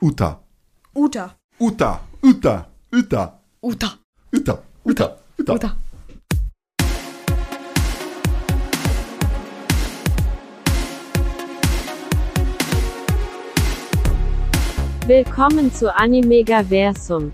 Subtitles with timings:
[0.00, 0.38] Uta.
[0.94, 1.36] Uta.
[1.58, 2.00] Uta.
[2.22, 2.68] Uta.
[2.92, 3.38] Uta.
[3.62, 3.98] Uta.
[4.30, 4.62] Uta.
[4.84, 5.16] Uta.
[5.38, 5.52] Uta.
[5.54, 5.76] Uta.
[15.06, 17.32] Willkommen zu Animegaversum,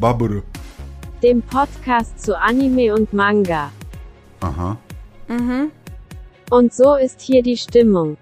[0.00, 0.42] Baburu.
[1.22, 3.70] dem Podcast zu Anime und Manga.
[4.40, 4.76] Aha.
[6.50, 8.16] Und so ist hier die Stimmung.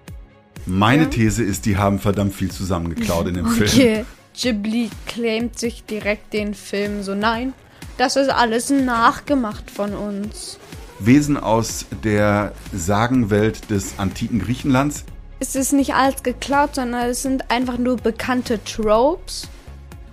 [0.69, 3.69] Meine These ist, die haben verdammt viel zusammengeklaut in dem Film.
[3.69, 4.05] Okay.
[4.39, 7.15] Ghibli claimt sich direkt den Film so.
[7.15, 7.53] Nein,
[7.97, 10.57] das ist alles nachgemacht von uns.
[10.99, 15.05] Wesen aus der Sagenwelt des antiken Griechenlands.
[15.39, 19.47] Es ist nicht alles geklaut, sondern es sind einfach nur bekannte Tropes.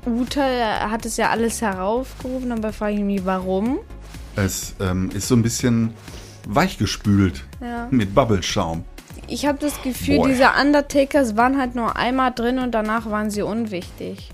[0.07, 3.81] Uta hat es ja alles heraufgerufen, aber frage ich mich, warum?
[4.37, 5.93] Es ähm, ist so ein bisschen
[6.49, 7.89] weichgespült Ja.
[7.91, 8.85] mit Bubbleschaum.
[9.29, 10.31] Ich habe das Gefühl, Boy.
[10.31, 14.31] diese Undertakers waren halt nur einmal drin und danach waren sie unwichtig.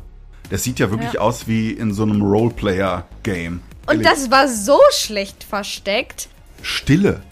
[0.50, 1.20] Das sieht ja wirklich Ja.
[1.20, 3.60] aus wie in so einem Roleplayer-Game.
[3.86, 6.28] Und das war so schlecht versteckt.
[6.62, 7.22] Stille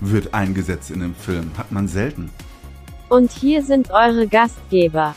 [0.00, 1.50] wird eingesetzt in dem Film.
[1.58, 2.30] Hat man selten.
[3.08, 5.14] Und hier sind eure Gastgeber.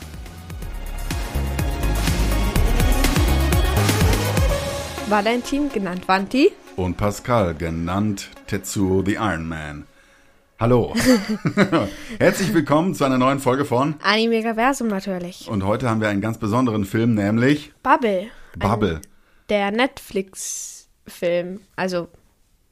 [5.08, 6.52] Valentin, genannt Vanti.
[6.76, 9.86] Und Pascal, genannt Tetsuo the Iron Man.
[10.60, 10.94] Hallo.
[12.18, 13.94] Herzlich willkommen zu einer neuen Folge von.
[14.02, 15.48] Animegaversum natürlich.
[15.48, 18.26] Und heute haben wir einen ganz besonderen Film, nämlich Bubble.
[18.58, 19.00] Bubble.
[19.48, 21.60] Der Netflix-Film.
[21.76, 22.08] Also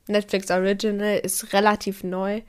[0.06, 2.42] Netflix Original ist relativ neu.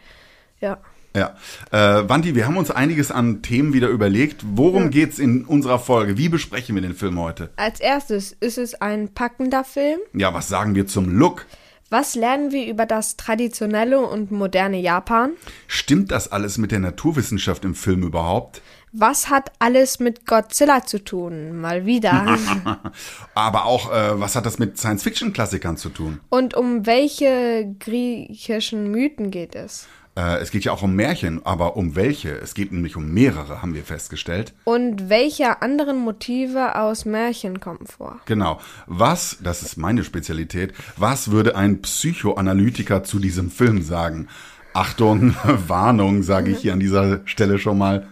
[0.59, 0.79] Ja.
[1.15, 1.37] Ja.
[1.71, 4.41] Äh, Wanti, wir haben uns einiges an Themen wieder überlegt.
[4.45, 6.17] Worum geht's in unserer Folge?
[6.17, 7.49] Wie besprechen wir den Film heute?
[7.55, 10.01] Als erstes ist es ein packender Film.
[10.11, 11.45] Ja, was sagen wir zum Look?
[11.91, 15.31] Was lernen wir über das traditionelle und moderne Japan?
[15.67, 18.61] Stimmt das alles mit der Naturwissenschaft im Film überhaupt?
[18.91, 21.59] Was hat alles mit Godzilla zu tun?
[21.59, 22.37] Mal wieder.
[23.33, 26.19] Aber auch, äh, was hat das mit Science-Fiction-Klassikern zu tun?
[26.29, 29.87] und um welche griechischen Mythen geht es?
[30.17, 32.29] Äh, es geht ja auch um Märchen, aber um welche?
[32.31, 34.53] Es geht nämlich um mehrere, haben wir festgestellt.
[34.65, 38.19] Und welche anderen Motive aus Märchen kommen vor?
[38.25, 38.59] Genau.
[38.87, 44.27] Was, das ist meine Spezialität, was würde ein Psychoanalytiker zu diesem Film sagen?
[44.73, 48.07] Achtung, Warnung, sage ich hier an dieser Stelle schon mal.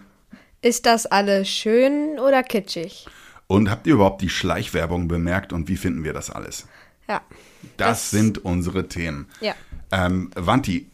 [0.62, 3.06] Ist das alles schön oder kitschig?
[3.46, 6.66] Und habt ihr überhaupt die Schleichwerbung bemerkt und wie finden wir das alles?
[7.08, 7.22] Ja.
[7.76, 9.26] Das, Das- sind unsere Themen.
[9.40, 9.54] Ja.
[9.90, 10.86] Ähm, Wanti,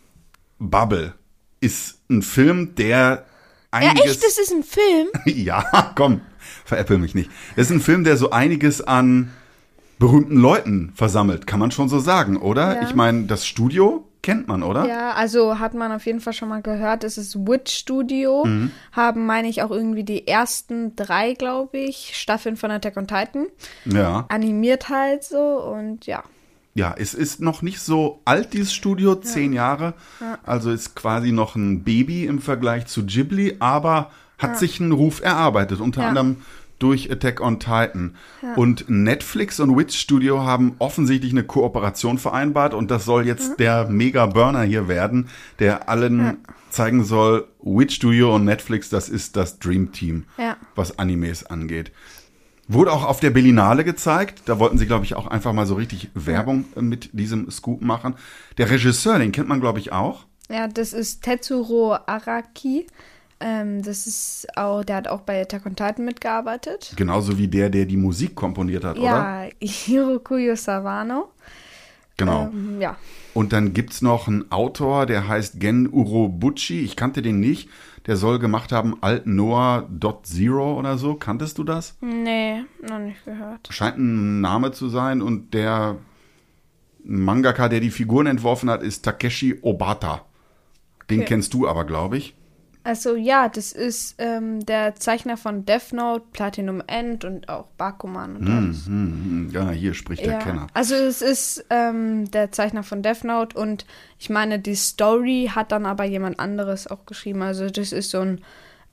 [0.71, 1.15] Bubble
[1.61, 3.25] ist ein Film, der
[3.73, 4.13] Ja, einiges...
[4.13, 5.09] echt, das ist ein Film?
[5.25, 6.21] Ja, komm,
[6.65, 7.31] veräppel mich nicht.
[7.57, 9.31] Das ist ein Film, der so einiges an
[9.99, 12.77] berühmten Leuten versammelt, kann man schon so sagen, oder?
[12.77, 12.83] Ja.
[12.83, 14.87] Ich meine, das Studio kennt man, oder?
[14.87, 17.05] Ja, also hat man auf jeden Fall schon mal gehört.
[17.05, 18.47] Es ist Witch Studio.
[18.93, 23.47] Haben, meine ich, auch irgendwie die ersten drei, glaube ich, Staffeln von Attack on Titan.
[23.85, 24.25] Ja.
[24.31, 26.25] Animiert halt so und ja.
[26.75, 29.95] Ja, es ist noch nicht so alt, dieses Studio, zehn Jahre.
[30.43, 35.23] Also ist quasi noch ein Baby im Vergleich zu Ghibli, aber hat sich einen Ruf
[35.23, 36.09] erarbeitet, unter Ja.
[36.09, 36.37] anderem
[36.81, 38.17] durch Attack on Titan.
[38.57, 43.89] Und Netflix und Witch Studio haben offensichtlich eine Kooperation vereinbart und das soll jetzt der
[43.89, 45.29] Mega-Burner hier werden,
[45.61, 46.39] der allen
[46.71, 50.57] zeigen soll, Witch Studio und Netflix, das ist das Dream Team, Ja.
[50.75, 51.93] was Animes angeht.
[52.67, 54.43] Wurde auch auf der Berlinale gezeigt.
[54.47, 57.83] Da wollten sie, glaube ich, auch einfach mal so richtig Werbung äh, mit diesem Scoop
[57.83, 58.15] machen.
[58.59, 60.27] Der Regisseur, den kennt man, glaube ich, auch.
[60.51, 62.87] Ja, das ist Tetsuro Araki.
[63.41, 66.93] Ähm, das ist auch, der hat auch bei Attack on Titan mitgearbeitet.
[66.97, 69.05] Genauso wie der, der die Musik komponiert hat, oder?
[69.05, 71.31] Ja, Hirokuyo Sawano.
[72.17, 72.51] Genau.
[72.53, 72.97] Ähm, ja.
[73.33, 76.81] Und dann gibt's noch einen Autor, der heißt Gen Urobuchi.
[76.81, 77.69] Ich kannte den nicht.
[78.07, 81.15] Der soll gemacht haben Alt Noah Dot Zero oder so.
[81.15, 81.97] Kanntest du das?
[82.01, 83.67] Nee, noch nicht gehört.
[83.71, 85.23] Scheint ein Name zu sein.
[85.23, 85.97] Und der
[87.03, 90.25] Mangaka, der die Figuren entworfen hat, ist Takeshi Obata.
[91.11, 91.29] Den Okay.
[91.29, 92.35] kennst du aber, glaube ich.
[92.85, 98.37] Also ja, das ist ähm, der Zeichner von Death Note, Platinum End und auch Bakuman
[98.37, 98.87] und alles.
[98.87, 100.67] Hm, ja, hier spricht der Ja, Kenner.
[100.75, 103.87] also es ist ähm, der Zeichner von Death Note und
[104.19, 107.41] ich meine, die Story hat dann aber jemand anderes auch geschrieben.
[107.41, 108.43] Also das ist so ein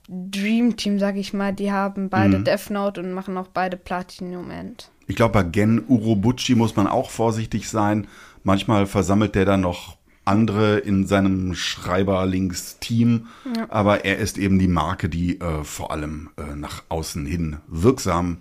[0.08, 1.52] Dream Team, sag ich mal.
[1.52, 2.44] Die haben beide Mhm.
[2.44, 4.90] Death Note und machen auch beide Platinum End.
[5.06, 8.06] Ich glaube, bei Gen Urobuchi muss man auch vorsichtig sein.
[8.42, 13.26] Manchmal versammelt der dann noch andere in seinem Schreiberlings-Team.
[13.68, 18.38] Aber er ist eben die Marke, die äh, vor allem äh, nach außen hin wirksam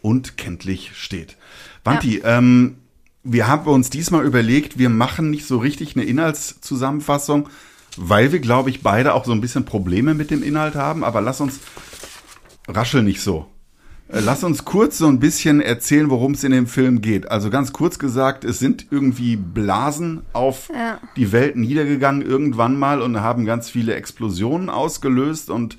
[0.00, 1.36] und kenntlich steht.
[1.84, 2.76] Wanti, ähm,
[3.24, 7.48] wir haben uns diesmal überlegt, wir machen nicht so richtig eine Inhaltszusammenfassung,
[7.96, 11.04] weil wir, glaube ich, beide auch so ein bisschen Probleme mit dem Inhalt haben.
[11.04, 11.60] Aber lass uns
[12.68, 13.50] raschel nicht so.
[14.08, 17.30] Äh, Lass uns kurz so ein bisschen erzählen, worum es in dem Film geht.
[17.30, 20.98] Also ganz kurz gesagt, es sind irgendwie Blasen auf Ja.
[21.16, 25.76] die Welt niedergegangen irgendwann mal und haben ganz viele Explosionen ausgelöst und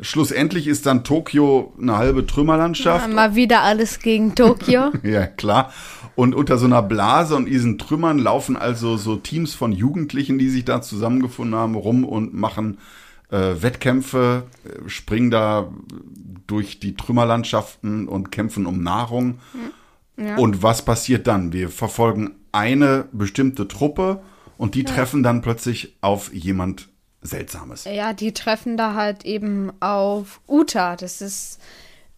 [0.00, 3.10] schlussendlich ist dann Tokio eine halbe Trümmerlandschaft.
[3.12, 4.90] Mal wieder alles gegen Tokio.
[5.02, 5.72] Ja, klar.
[6.14, 10.50] Und unter so einer Blase und diesen Trümmern laufen also so Teams von Jugendlichen, die
[10.50, 12.78] sich da zusammengefunden haben, rum und machen
[13.30, 15.68] äh, Wettkämpfe, äh, springen da
[16.46, 19.40] durch die Trümmerlandschaften und kämpfen um Nahrung.
[20.16, 20.36] Ja.
[20.36, 21.52] Und was passiert dann?
[21.52, 24.22] Wir verfolgen eine bestimmte Truppe
[24.58, 26.88] und die treffen dann plötzlich auf jemand
[27.22, 27.84] Seltsames.
[27.84, 30.96] Ja, die treffen da halt eben auf Uta.
[30.96, 31.60] Das ist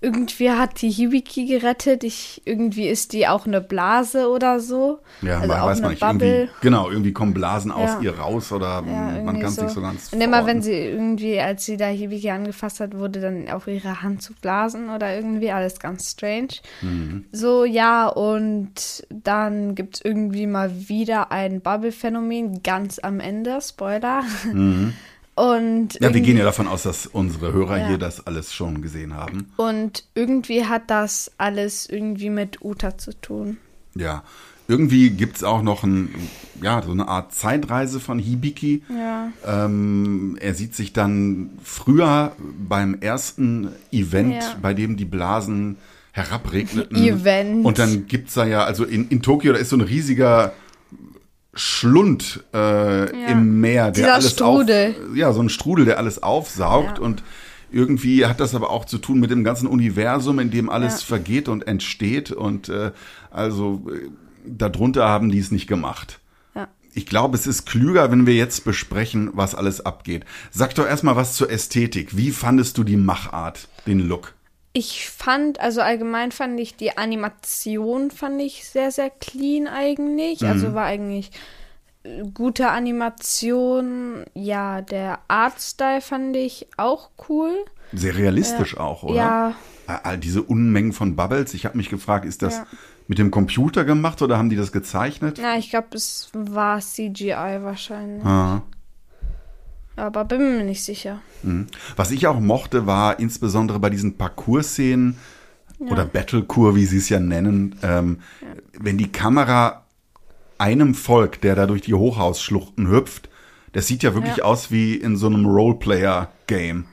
[0.00, 2.04] irgendwie hat die Hibiki gerettet.
[2.04, 4.98] Ich, irgendwie ist die auch eine Blase oder so.
[5.22, 6.02] Ja, also man auch weiß man nicht.
[6.02, 8.00] Irgendwie, genau, irgendwie kommen Blasen aus Ja.
[8.02, 11.40] ihr raus oder Ja, man kann es nicht so ganz Und immer wenn sie irgendwie,
[11.40, 15.50] als sie da Hibiki angefasst hat, wurde dann auf ihre Hand zu Blasen oder irgendwie
[15.52, 16.48] alles ganz strange.
[16.82, 17.24] Mhm.
[17.32, 24.22] So, ja, und dann gibt es irgendwie mal wieder ein Bubble-Phänomen ganz am Ende, Spoiler.
[25.34, 25.94] Und.
[26.00, 27.88] Ja, wir gehen ja davon aus, dass unsere Hörer Ja.
[27.88, 29.52] hier das alles schon gesehen haben.
[29.56, 33.56] Und irgendwie hat das alles irgendwie mit Uta zu tun.
[33.94, 34.22] Ja.
[34.66, 36.14] Irgendwie gibt's auch noch ein,
[36.62, 38.82] ja, so eine Art Zeitreise von Hibiki.
[38.88, 39.30] Ja.
[39.46, 42.32] Ähm, er sieht sich dann früher
[42.66, 44.56] beim ersten Event, Ja.
[44.62, 45.76] bei dem die Blasen
[46.12, 46.96] herabregneten.
[46.96, 47.66] Event.
[47.66, 50.54] Und dann gibt's da ja, also in, in Tokio, da ist so ein riesiger
[51.54, 54.94] Schlund äh, im Meer, der Dieser alles Strudel.
[55.10, 57.04] Auf, ja, so ein Strudel, der alles aufsaugt Ja.
[57.04, 57.22] und
[57.72, 61.06] irgendwie hat das aber auch zu tun mit dem ganzen Universum, in dem alles Ja.
[61.06, 62.92] vergeht und entsteht und äh,
[63.30, 64.08] also äh,
[64.46, 66.20] darunter haben die es nicht gemacht.
[66.54, 66.68] Ja.
[66.92, 70.24] Ich glaube, es ist klüger, wenn wir jetzt besprechen, was alles abgeht.
[70.52, 72.16] Sag doch erstmal was zur Ästhetik.
[72.16, 74.34] Wie fandest du die Machart, den Look?
[74.76, 80.40] Ich fand, also allgemein fand ich die Animation fand ich sehr, sehr clean eigentlich.
[80.40, 80.48] Mhm.
[80.48, 81.30] Also war eigentlich
[82.02, 84.24] äh, gute Animation.
[84.34, 87.52] Ja, der Artstyle fand ich auch cool.
[87.92, 89.14] Sehr realistisch auch, oder?
[89.14, 89.54] Ja,
[89.86, 91.54] All- diese Unmengen von Bubbles.
[91.54, 92.66] Ich habe mich gefragt, ist das Ja.
[93.06, 95.38] mit dem Computer gemacht oder haben die das gezeichnet?
[95.40, 98.24] na, ich glaube, es war CGI wahrscheinlich.
[98.24, 98.62] Ah.
[99.96, 101.20] Aber bin mir nicht sicher.
[101.42, 101.66] Mhm.
[101.96, 105.16] Was ich auch mochte, war insbesondere bei diesen Parcours-Szenen
[105.78, 108.18] oder Battlecore, wie sie es ja nennen, ähm,
[108.78, 109.84] wenn die Kamera
[110.58, 113.28] einem folgt, der da durch die Hochhausschluchten hüpft,
[113.72, 114.44] das sieht ja wirklich Ja.
[114.44, 116.86] aus wie in so einem Roleplayer-Game.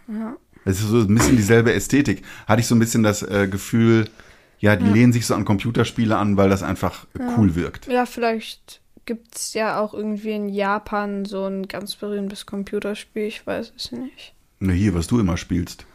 [0.66, 2.24] Das ist so ein bisschen dieselbe Ästhetik.
[2.48, 4.10] Hatte ich so ein bisschen das äh, Gefühl,
[4.60, 7.06] ja, die lehnen sich so an Computerspiele an, weil das einfach
[7.38, 7.88] cool wirkt.
[7.88, 13.24] Ja, vielleicht gibt es ja auch irgendwie in Japan so ein ganz berühmtes Computerspiel.
[13.24, 14.34] Ich weiß es nicht.
[14.60, 15.86] Na hier, was du immer spielst.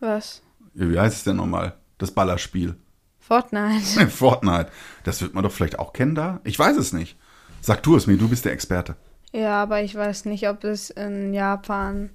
[0.00, 0.42] Was?
[0.74, 1.74] Wie heißt es denn nochmal?
[1.98, 2.76] Das Ballerspiel.
[3.20, 4.06] Fortnite.
[4.10, 4.70] Fortnite.
[5.04, 6.40] Das wird man doch vielleicht auch kennen da?
[6.44, 7.16] Ich weiß es nicht.
[7.60, 8.96] Sag du es mir, du bist der Experte.
[9.32, 12.10] Ja, aber ich weiß nicht, ob es in Japan,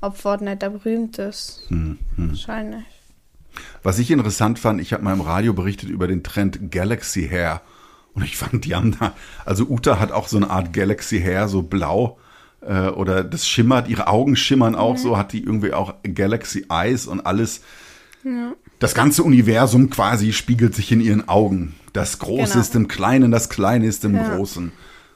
[0.00, 1.64] ob Fortnite da berühmt ist.
[1.68, 2.84] Hm, Wahrscheinlich.
[3.82, 7.62] Was ich interessant fand, ich habe mal im Radio berichtet über den Trend Galaxy Hair.
[8.20, 9.14] Und ich fand, die haben da,
[9.46, 12.18] also Uta hat auch so eine Art Galaxy Hair, so blau.
[12.60, 17.06] Äh, oder das schimmert, ihre Augen schimmern auch so, hat die irgendwie auch Galaxy Eyes
[17.06, 17.62] und alles.
[18.78, 21.74] Das ganze Universum quasi spiegelt sich in ihren Augen.
[21.94, 22.60] Das Große Genau.
[22.60, 24.36] ist im Kleinen, das Kleine ist im Ja.
[24.36, 24.72] Großen.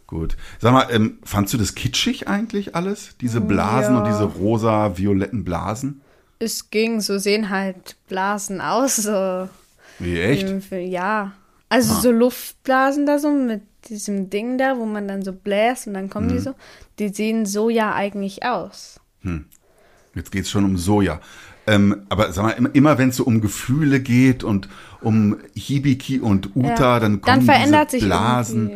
[0.06, 0.36] Gut.
[0.58, 3.16] Sag mal, ähm, fandst du das kitschig eigentlich alles?
[3.20, 4.00] Diese Blasen Ja.
[4.00, 6.00] und diese rosa-violetten Blasen?
[6.38, 8.96] Es ging, so sehen halt Blasen aus.
[8.96, 9.48] So.
[9.98, 10.48] Wie echt?
[10.72, 11.32] Ja.
[11.74, 15.94] Also so Luftblasen da so mit diesem Ding da, wo man dann so bläst und
[15.94, 16.32] dann kommen Mhm.
[16.32, 16.54] die so.
[16.98, 19.00] Die sehen so ja eigentlich aus.
[20.14, 21.20] Jetzt geht's schon um Soja.
[21.66, 24.68] Ähm, aber sag mal, immer, immer wenn es so um Gefühle geht und
[25.00, 27.00] um Hibiki und Uta, Ja.
[27.00, 28.70] dann Dann kommen verändert diese sich Blasen,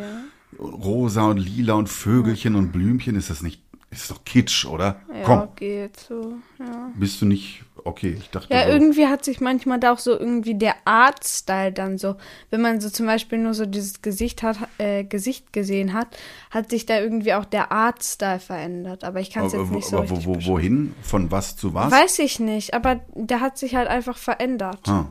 [0.59, 3.15] rosa und lila und Vögelchen und Blümchen.
[3.15, 4.99] Ist das nicht, ist doch Kitsch, oder?
[5.13, 6.33] Ja, Komm, geht so.
[6.59, 6.91] Ja.
[6.95, 10.17] bist du nicht, okay, ich dachte Ja, so, irgendwie hat sich manchmal da auch so
[10.17, 12.15] irgendwie der Artstyle dann so,
[12.49, 16.07] wenn man so zum Beispiel nur so dieses Gesicht hat, äh, Gesicht gesehen hat,
[16.51, 19.03] hat sich da irgendwie auch der Artstyle verändert.
[19.03, 20.53] Aber ich kann es jetzt nicht so aber wo, richtig wo, beschreiben.
[20.53, 21.91] wohin, von was zu was?
[21.91, 24.87] Weiß ich nicht, aber der hat sich halt einfach verändert.
[24.87, 25.07] Ah,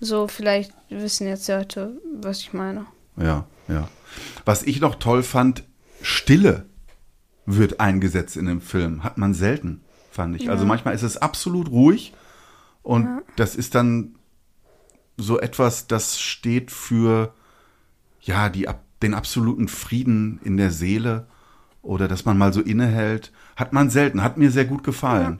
[0.00, 2.86] So, vielleicht wissen jetzt die Leute, was ich meine.
[3.16, 3.88] ja, ja.
[4.44, 5.64] Was ich noch toll fand,
[6.00, 6.66] Stille
[7.44, 9.02] wird eingesetzt in dem Film.
[9.04, 9.80] Hat man selten,
[10.16, 10.50] fand ich.
[10.50, 12.12] Also manchmal ist es absolut ruhig
[12.82, 14.16] und das ist dann
[15.16, 17.32] so etwas, das steht für
[18.20, 21.26] ja, die, ab- den absoluten Frieden in der Seele
[21.82, 23.30] oder dass man mal so innehält.
[23.54, 25.38] Hat man selten, hat mir sehr gut gefallen.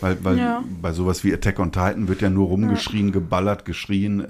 [0.00, 0.62] Weil, weil Ja.
[0.82, 4.26] bei sowas wie Attack on Titan wird ja nur rumgeschrien, geballert, geschrien.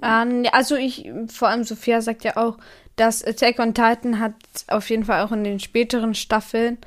[0.00, 2.58] Ah, nee, Also ich, vor allem Sophia sagt ja auch,
[2.96, 4.34] dass Attack on Titan hat
[4.68, 6.78] auf jeden Fall auch in den späteren Staffeln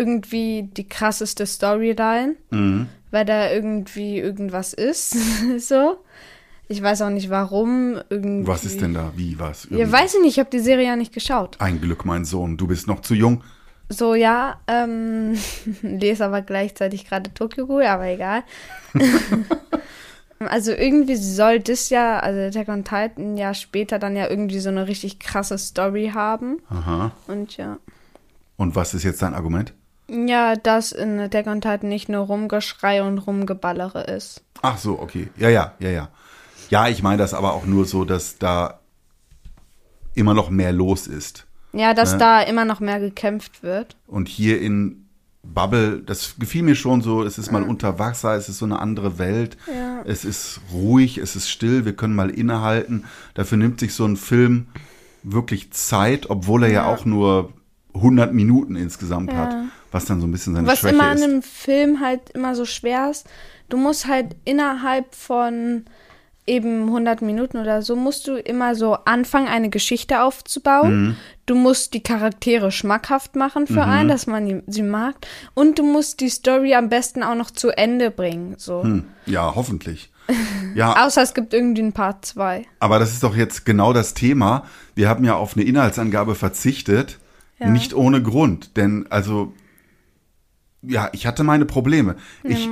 [0.00, 2.88] irgendwie die krasseste Storyline, Mhm.
[3.10, 5.14] weil da irgendwie irgendwas ist.
[5.68, 5.98] so.
[6.68, 8.00] Ich weiß auch nicht warum.
[8.10, 8.46] Irgendwie.
[8.46, 9.12] Was ist denn da?
[9.16, 9.66] Wie, was?
[9.70, 11.56] Ja, weiß ich nicht, ich habe die Serie ja nicht geschaut.
[11.60, 13.42] Ein Glück, mein Sohn, du bist noch zu jung.
[13.88, 15.34] So, ja, ähm,
[15.82, 18.44] lese aber gleichzeitig gerade Tokyo Ghoul, aber egal.
[20.38, 24.68] also irgendwie soll das ja, also Attack on Titan ja später dann ja irgendwie so
[24.68, 26.58] eine richtig krasse Story haben.
[26.70, 27.10] Aha.
[27.26, 27.78] Und ja.
[28.56, 29.72] Und was ist jetzt dein Argument?
[30.10, 34.42] Ja, dass in Attack on Titan nicht nur Rumgeschrei und Rumgeballere ist.
[34.62, 35.28] Ach so, okay.
[35.36, 36.08] Ja, ja, ja, ja.
[36.68, 38.80] Ja, ich meine das aber auch nur so, dass da
[40.14, 41.46] immer noch mehr los ist.
[41.72, 42.18] Ja, dass Ja.
[42.18, 43.96] da immer noch mehr gekämpft wird.
[44.06, 45.06] Und hier in
[45.42, 48.80] Bubble, das gefiel mir schon so, es ist mal unter Wasser, es ist so eine
[48.80, 50.02] andere Welt, Ja.
[50.04, 53.04] es ist ruhig, es ist still, wir können mal innehalten.
[53.34, 54.66] Dafür nimmt sich so ein Film
[55.22, 56.88] wirklich Zeit, obwohl er ja, Ja.
[56.94, 57.52] auch nur
[57.94, 59.38] 100 Minuten insgesamt Ja.
[59.38, 59.56] hat,
[59.90, 61.24] was dann so ein bisschen seine Was Schwäche immer an ist.
[61.24, 63.26] einem Film halt immer so schwer ist,
[63.68, 65.84] du musst halt innerhalb von
[66.46, 71.02] eben 100 Minuten oder so, musst du immer so anfangen, eine Geschichte aufzubauen.
[71.08, 71.16] Mhm.
[71.46, 75.14] Du musst die Charaktere schmackhaft machen für einen, dass man die, sie mag.
[75.54, 78.54] Und du musst die Story am besten auch noch zu Ende bringen.
[78.56, 78.82] So.
[78.82, 80.10] Hm, ja, hoffentlich.
[80.76, 82.64] Ja, Außer es gibt irgendwie ein Part 2.
[82.78, 84.64] Aber das ist doch jetzt genau das Thema.
[84.94, 87.18] Wir haben ja auf eine Inhaltsangabe verzichtet,
[87.58, 87.68] Ja.
[87.68, 88.76] nicht ohne Grund.
[88.76, 89.52] Denn also,
[90.82, 92.16] ja, ich hatte meine Probleme.
[92.42, 92.68] Ich,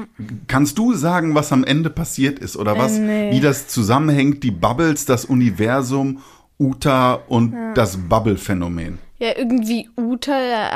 [0.47, 3.33] kannst du sagen, was am Ende passiert ist oder was, Äh, nee.
[3.33, 6.21] wie das zusammenhängt, die Bubbles, das Universum,
[6.59, 8.99] Uta und das Bubble-Phänomen?
[9.19, 10.33] Ja, irgendwie Uta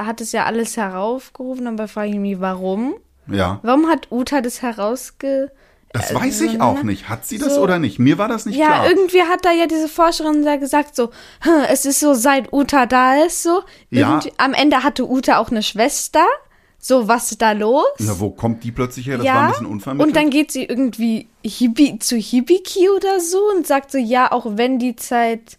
[0.07, 2.95] hat es ja alles heraufgerufen, aber frage ich mich, warum?
[3.29, 5.53] Ja, Warum hat Uta das herausge...
[5.93, 7.09] das weiß ich auch nicht.
[7.09, 7.99] Hat sie das oder nicht?
[8.01, 8.89] Mir war das nicht Ja, klar.
[8.91, 11.11] irgendwie hat da ja diese Forscherin da gesagt, so,
[11.43, 13.63] "Hm, es ist so, seit Uta da ist, so.
[13.91, 14.19] Ja.
[14.39, 16.25] Am Ende hatte Uta auch eine Schwester.
[16.85, 17.85] So, was ist da los?
[18.01, 19.17] Na, wo kommt die plötzlich her?
[19.17, 20.09] Das war ein bisschen unvermittelt.
[20.09, 24.57] Und dann geht sie irgendwie Hibi zu Hibiki oder so und sagt so, ja, auch
[24.57, 25.59] wenn die Zeit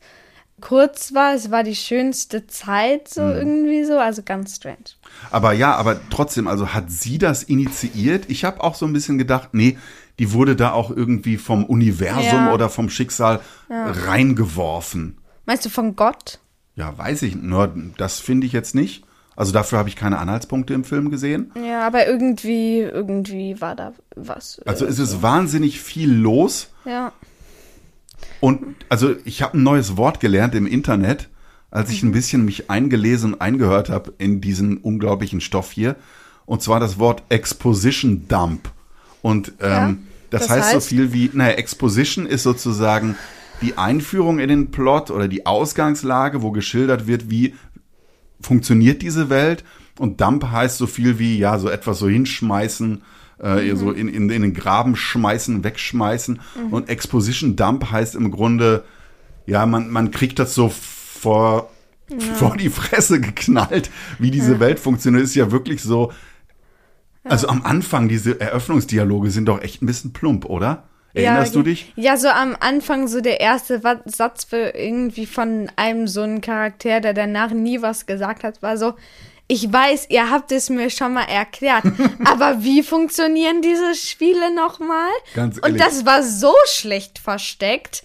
[0.60, 3.36] kurz war, es war die schönste Zeit, so Mhm.
[3.36, 3.98] irgendwie so.
[4.00, 4.84] Also ganz strange.
[5.32, 8.26] Aber ja, aber trotzdem, also hat sie das initiiert?
[8.28, 9.78] Ich habe auch so ein bisschen gedacht, nee,
[10.20, 12.54] die wurde da auch irgendwie vom Universum Ja.
[12.54, 13.40] oder vom Schicksal
[13.70, 15.18] reingeworfen.
[15.46, 16.40] Meinst du von Gott?
[16.76, 19.04] Ja, weiß ich, nur das finde ich jetzt nicht.
[19.36, 21.52] Also dafür habe ich keine Anhaltspunkte im Film gesehen.
[21.56, 24.62] Ja, aber irgendwie, irgendwie war da was.
[24.66, 27.12] Also es ist wahnsinnig viel los ja.
[28.40, 31.30] und also ich habe ein neues Wort gelernt im Internet,
[31.72, 35.96] als ich ein bisschen mich eingelesen und eingehört habe in diesen unglaublichen Stoff hier.
[36.46, 38.70] Und zwar das Wort Exposition Dump.
[39.22, 39.96] Und ähm, Ja,
[40.30, 40.90] das, das heißt, so heißt?
[40.90, 43.16] viel wie, naja, Exposition ist sozusagen
[43.62, 47.56] die Einführung in den Plot oder die Ausgangslage, wo geschildert wird, wie
[48.44, 49.64] funktioniert diese Welt.
[50.00, 53.04] Und Dump heißt so viel wie, ja, so etwas so hinschmeißen,
[53.40, 56.40] äh, so in, in, in den Graben schmeißen, wegschmeißen.
[56.72, 58.84] Und Exposition Dump heißt im Grunde,
[59.46, 61.70] ja, man, man kriegt das so vor,
[62.36, 65.24] vor die Fresse geknallt, wie diese Welt funktioniert.
[65.24, 66.12] Ist ja wirklich so.
[67.26, 70.90] Also am Anfang, diese Eröffnungsdialoge sind doch echt ein bisschen plump, oder?
[71.14, 71.94] Erinnerst ja, du dich?
[71.96, 77.02] Ja, so am Anfang so der erste Satz für irgendwie von einem so einen Charakter,
[77.02, 78.94] der danach nie was gesagt hat, war so,
[79.48, 81.84] ich weiß, ihr habt es mir schon mal erklärt,
[82.26, 85.12] aber wie funktionieren diese Spiele nochmal?
[85.36, 85.84] Ganz Und ehrlich.
[85.84, 88.04] das war so schlecht versteckt.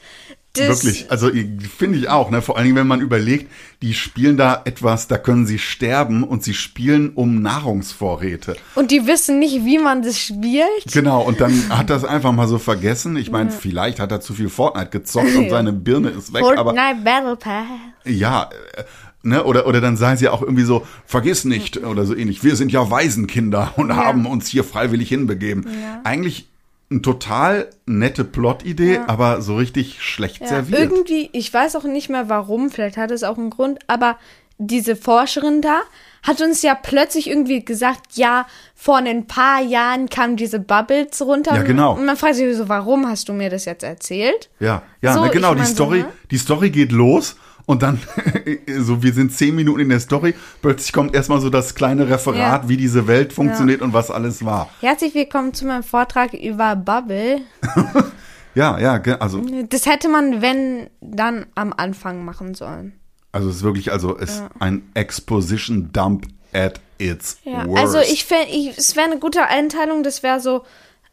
[0.59, 1.31] Das, Wirklich, also
[1.77, 2.43] finde ich auch, ne?
[2.43, 3.50] Vor allen Dingen, wenn man überlegt,
[3.83, 8.57] die spielen da etwas, da können sie sterben und sie spielen um Nahrungsvorräte.
[8.75, 10.93] Und die wissen nicht, wie man das spielt.
[10.93, 13.17] Genau, und dann hat das einfach mal so vergessen.
[13.17, 16.75] Ich meine, vielleicht hat er zu viel Fortnite gezockt und seine Birne ist weg, aber
[16.75, 17.67] Fortnite Battle Pass.
[18.05, 18.85] ja, äh,
[19.23, 22.57] ne, oder, oder dann sagen sie auch irgendwie so, vergiss nicht, oder so ähnlich, wir
[22.57, 25.67] sind ja Waisenkinder und haben uns hier freiwillig hinbegeben.
[26.05, 26.49] Eigentlich
[26.90, 30.80] eine total nette Plot-Idee, aber so richtig schlecht Ja, serviert.
[30.90, 34.18] irgendwie, ich weiß auch nicht mehr warum, vielleicht hat es auch einen Grund, aber
[34.57, 35.80] diese Forscherin da
[36.23, 41.54] hat uns ja plötzlich irgendwie gesagt, ja, vor ein paar Jahren kamen diese Bubbles runter.
[41.54, 41.95] Ja, genau.
[41.95, 44.50] Und man fragt sich so, warum hast du mir das jetzt erzählt?
[44.59, 46.09] Ja, ja, So, ne, genau, ich die mein so, Story, ne?
[46.30, 47.37] die Story geht los
[47.69, 48.01] und dann,
[48.81, 52.63] so wir sind zehn Minuten in der Story, plötzlich kommt erstmal so das kleine Referat,
[52.65, 52.69] Ja.
[52.69, 54.71] wie diese Welt funktioniert und was alles war.
[54.81, 57.43] Herzlich willkommen zu meinem Vortrag über Bubble.
[58.55, 62.95] Ja, ja, also, Das hätte man, wenn, dann am Anfang machen sollen.
[63.31, 67.79] also es ist wirklich, also es ist ein Exposition Dump at its Ja, worst.
[67.81, 70.65] also ich fände, es wäre eine gute Einteilung, das wäre so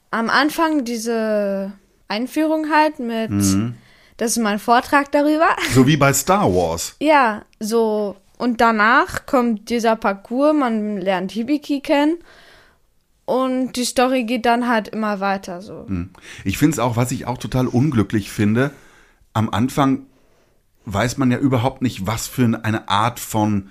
[0.10, 1.74] am Anfang diese
[2.08, 3.76] Einführung halt mit, Mhm.
[4.18, 5.48] Das ist mein Vortrag darüber.
[5.74, 6.96] So wie bei Star Wars.
[7.00, 8.16] Ja, so.
[8.38, 12.18] Und danach kommt dieser Parcours, man lernt Hibiki kennen.
[13.26, 15.88] Und die Story geht dann halt immer weiter so.
[16.44, 18.72] Ich finde es auch, was ich auch total unglücklich finde,
[19.34, 20.06] am Anfang
[20.86, 23.70] weiß man ja überhaupt nicht, was für eine Art von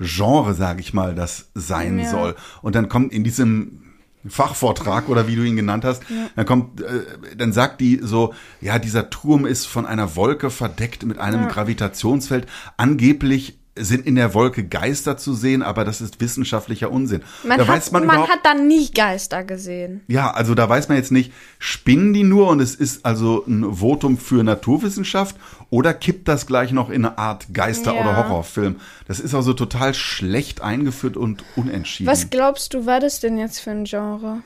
[0.00, 2.10] Genre, sage ich mal, das sein Ja.
[2.10, 2.36] soll.
[2.62, 3.85] Und dann kommt in diesem
[4.30, 6.02] Fachvortrag oder wie du ihn genannt hast,
[6.34, 11.04] dann kommt, äh, dann sagt die so, ja, dieser Turm ist von einer Wolke verdeckt
[11.04, 12.46] mit einem Gravitationsfeld.
[12.76, 17.22] Angeblich sind in der Wolke Geister zu sehen, aber das ist wissenschaftlicher Unsinn.
[17.44, 20.00] Man, da hat, weiß man, man, hat dann nie Geister gesehen.
[20.08, 23.74] ja, also da weiß man jetzt nicht, spinnen die nur und es ist also ein
[23.76, 25.36] Votum für Naturwissenschaft
[25.70, 28.00] oder kippt das gleich noch in eine Art Geister- Ja.
[28.00, 28.76] oder Horrorfilm?
[29.08, 32.10] Das ist also total schlecht eingeführt und unentschieden.
[32.10, 34.38] Was glaubst du, war das denn jetzt für ein Genre?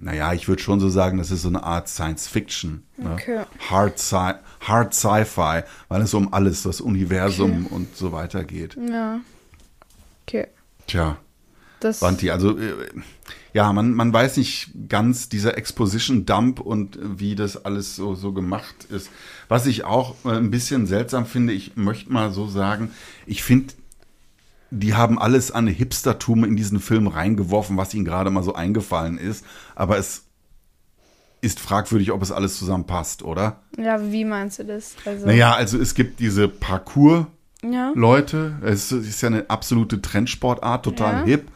[0.00, 2.84] Naja, ich würde schon so sagen, das ist so eine Art Science Fiction.
[2.96, 3.12] Ne?
[3.14, 3.42] Okay.
[3.68, 8.76] Hard, Sci Hard Sci-Fi, weil es um alles, das Universum und so weiter geht.
[8.76, 9.20] Ja.
[10.26, 10.46] Okay.
[10.86, 11.18] Tja.
[11.80, 12.74] Das, Wanti, also äh,
[13.52, 18.14] ja, man, man weiß nicht ganz dieser Exposition Dump und äh, wie das alles so,
[18.14, 19.10] so gemacht ist.
[19.48, 22.90] Was ich auch äh, ein bisschen seltsam finde, ich möchte mal so sagen,
[23.26, 23.74] ich finde,
[24.70, 29.18] die haben alles an Hipstertum in diesen Film reingeworfen, was ihnen gerade mal so eingefallen
[29.18, 29.44] ist.
[29.74, 30.24] Aber es
[31.40, 33.60] ist fragwürdig, ob es alles zusammenpasst, oder?
[33.76, 34.96] ja, wie meinst du das?
[35.04, 37.26] Also, Naja, also es gibt diese Parcours-
[37.62, 37.92] ja.
[38.62, 41.24] Es ist ja eine absolute Trendsportart, total Ja.
[41.24, 41.48] hip.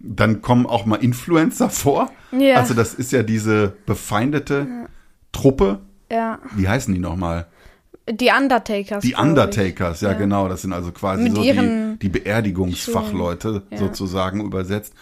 [0.00, 2.10] Dann kommen auch mal Influencer vor.
[2.32, 2.56] Ja.
[2.56, 4.66] Also das ist ja diese befeindete
[5.32, 5.80] Truppe.
[6.10, 6.38] Ja.
[6.56, 7.46] Wie heißen die nochmal?
[8.10, 9.02] Die Undertakers.
[9.02, 9.14] Die.
[9.14, 10.48] Undertakers, ja, genau.
[10.48, 13.78] Das sind also quasi Mit so die, die Beerdigungsfachleute Ja.
[13.78, 14.92] sozusagen übersetzt.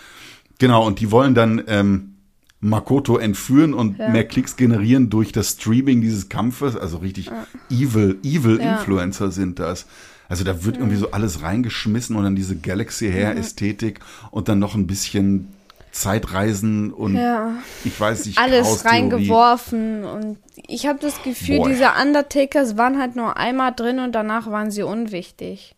[0.59, 2.15] Genau, und die wollen dann ähm,
[2.61, 4.09] Makoto entführen und Ja.
[4.09, 6.77] mehr Klicks generieren durch das Streaming dieses Kampfes.
[6.77, 7.31] Also richtig
[7.71, 8.75] evil, evil Ja.
[8.77, 9.87] Influencer sind das.
[10.29, 13.99] Also da wird irgendwie so alles reingeschmissen und dann diese Galaxy Hair Ästhetik
[14.31, 15.49] und dann noch ein bisschen
[15.93, 17.55] Zeitreisen und Ja.
[17.85, 21.69] ich weiß nicht, Alles reingeworfen und ich habe das Gefühl, Boah.
[21.69, 25.77] diese Undertakers waren halt nur einmal drin und danach waren sie unwichtig.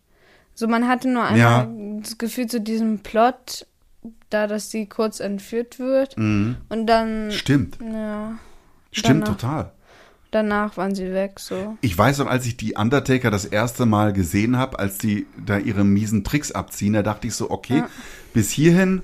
[0.53, 1.67] So, man hatte nur einmal Ja.
[2.01, 3.67] das Gefühl zu diesem Plot,
[4.29, 6.57] da dass sie kurz entführt wird Mhm.
[6.69, 8.33] und dann, Stimmt, ja,
[8.91, 9.37] stimmt Danach.
[9.37, 9.71] total.
[10.31, 11.77] danach waren sie weg, so.
[11.81, 15.57] Ich weiß noch, als ich die Undertaker das erste Mal gesehen habe, als die da
[15.57, 17.83] ihre miesen Tricks abziehen, da dachte ich so, okay,
[18.33, 19.01] bis hierhin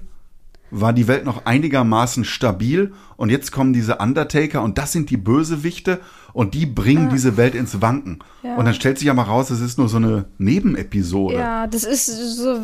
[0.71, 5.17] war die Welt noch einigermaßen stabil und jetzt kommen diese Undertaker und das sind die
[5.17, 5.99] Bösewichte
[6.33, 8.19] und die bringen diese Welt ins Wanken.
[8.41, 8.55] Ja.
[8.55, 11.35] Und dann stellt sich ja mal raus, es ist nur so eine Nebenepisode.
[11.35, 12.05] Ja, das ist
[12.37, 12.59] so,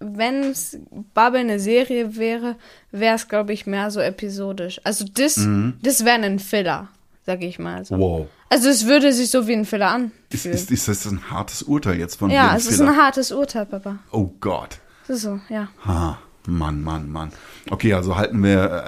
[0.00, 0.76] wenn es
[1.14, 2.56] Bubble eine Serie wäre,
[2.92, 4.80] wäre es, glaube ich, mehr so episodisch.
[4.84, 5.74] Also das, Mhm.
[5.82, 6.88] das wäre ein Filler,
[7.24, 7.98] sag ich mal so.
[7.98, 8.26] Wow.
[8.50, 10.12] Also es würde sich so wie ein Filler anfühlen.
[10.30, 12.90] Ist, ist, ist das ein hartes Urteil jetzt von ja, es ist Filler?
[12.90, 13.98] ein hartes Urteil, Papa.
[14.12, 14.78] Oh Gott.
[15.06, 15.68] Das ist so, ja.
[15.86, 17.32] Ha, Mann, Mann, Mann.
[17.70, 18.84] Okay, also halten wir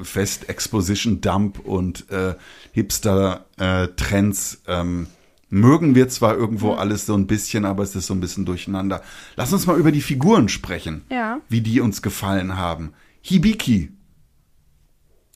[0.00, 2.34] äh, fest, Exposition Dump und äh,
[2.72, 5.06] Hipster-Trends ähm,
[5.48, 9.02] mögen wir zwar irgendwo alles so ein bisschen, aber es ist so ein bisschen durcheinander.
[9.36, 11.40] Lass uns mal über die Figuren sprechen, Ja.
[11.48, 12.92] wie die uns gefallen haben.
[13.22, 13.90] Hibiki,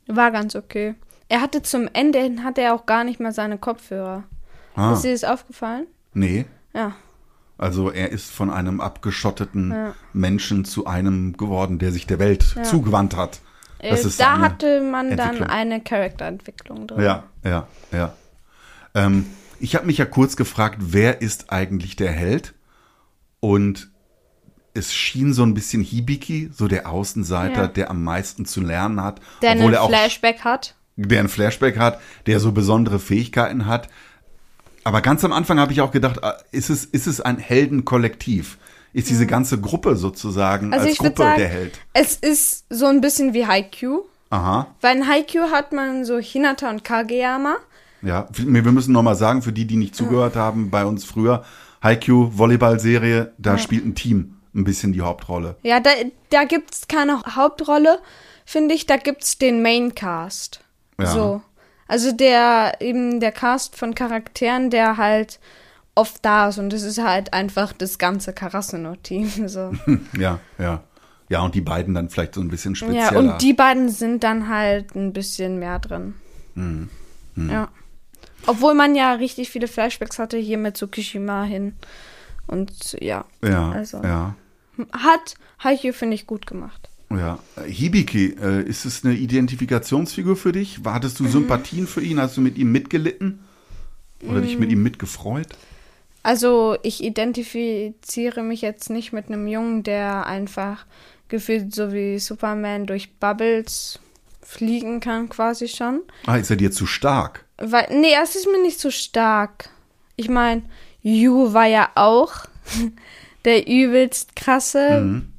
[0.06, 0.94] War ganz okay.
[1.28, 4.24] Er hatte zum Ende hin hatte er auch gar nicht mal seine Kopfhörer.
[4.74, 5.86] ah, Ist dir das aufgefallen?
[6.12, 6.94] nee, Ja.
[7.58, 9.94] Also er ist von einem abgeschotteten Ja.
[10.12, 13.40] Menschen zu einem geworden, der sich der Welt zugewandt hat.
[13.78, 17.02] Äh, da hatte man dann eine Charakterentwicklung drin.
[17.04, 18.14] Ja, ja, ja.
[18.94, 19.26] Ähm,
[19.60, 22.54] ich habe mich ja kurz gefragt, wer ist eigentlich der Held?
[23.40, 23.88] Und
[24.72, 27.68] es schien so ein bisschen Hibiki, so der Außenseiter, Ja.
[27.68, 30.74] der am meisten zu lernen hat, Der obwohl einen er auch Flashback hat.
[30.96, 33.88] der ein Flashback hat, der so besondere Fähigkeiten hat.
[34.84, 38.58] Aber ganz am Anfang habe ich auch gedacht, ah, ist es, ist es ein Heldenkollektiv?
[38.92, 41.80] Ist diese ganze Gruppe sozusagen Also als Gruppe sagen, der Held?
[41.94, 44.02] es ist so ein bisschen wie Haikyuu.
[44.30, 44.68] Aha.
[44.80, 47.56] Weil in Haikyuu hat man so Hinata und Kageyama.
[48.02, 51.44] Ja, wir müssen noch mal sagen, für die, die nicht zugehört haben, bei uns früher,
[51.82, 55.56] Haikyuu, Volleyball-Serie, da spielt ein Team ein bisschen die Hauptrolle.
[55.62, 55.90] Ja, da,
[56.30, 57.98] da gibt's keine Hauptrolle,
[58.44, 58.86] finde ich.
[58.86, 60.60] Da gibt's den Maincast.
[60.98, 61.06] Ja.
[61.06, 61.42] So.
[61.86, 65.38] Also der, eben der Cast von Charakteren, der halt
[65.94, 66.58] oft da ist.
[66.58, 69.30] Und das ist halt einfach das ganze Karasuno-Team.
[69.48, 69.72] So.
[70.18, 70.82] Ja, ja.
[71.30, 73.18] Ja, und die beiden dann vielleicht so ein bisschen ja, spezieller.
[73.18, 76.14] und die beiden sind dann halt ein bisschen mehr drin.
[76.54, 76.90] Mhm.
[77.34, 77.70] Ja.
[78.46, 81.76] Obwohl man ja richtig viele Flashbacks hatte, hier mit Tsukishima hin.
[82.46, 83.24] Und ja.
[83.42, 84.02] ja, also.
[84.02, 84.34] ja.
[84.92, 86.90] Hat Haikyuu, finde ich, gut gemacht.
[87.10, 87.38] Ja.
[87.66, 90.80] Hibiki, äh, ist es eine Identifikationsfigur für dich?
[90.84, 92.20] Hattest du Sympathien für ihn?
[92.20, 93.40] Hast du mit ihm mitgelitten?
[94.26, 95.48] Oder dich mit ihm mitgefreut?
[96.22, 100.86] Also ich identifiziere mich jetzt nicht mit einem Jungen, der einfach
[101.28, 103.98] gefühlt so wie Superman durch Bubbles
[104.40, 106.00] fliegen kann, quasi schon.
[106.26, 107.44] Ah, ist er dir zu stark?
[107.58, 109.68] Weil, nee, es ist mir nicht so stark.
[110.16, 110.62] Ich meine,
[111.02, 112.32] Yu war ja auch
[113.44, 115.33] der übelst krasse Mhm.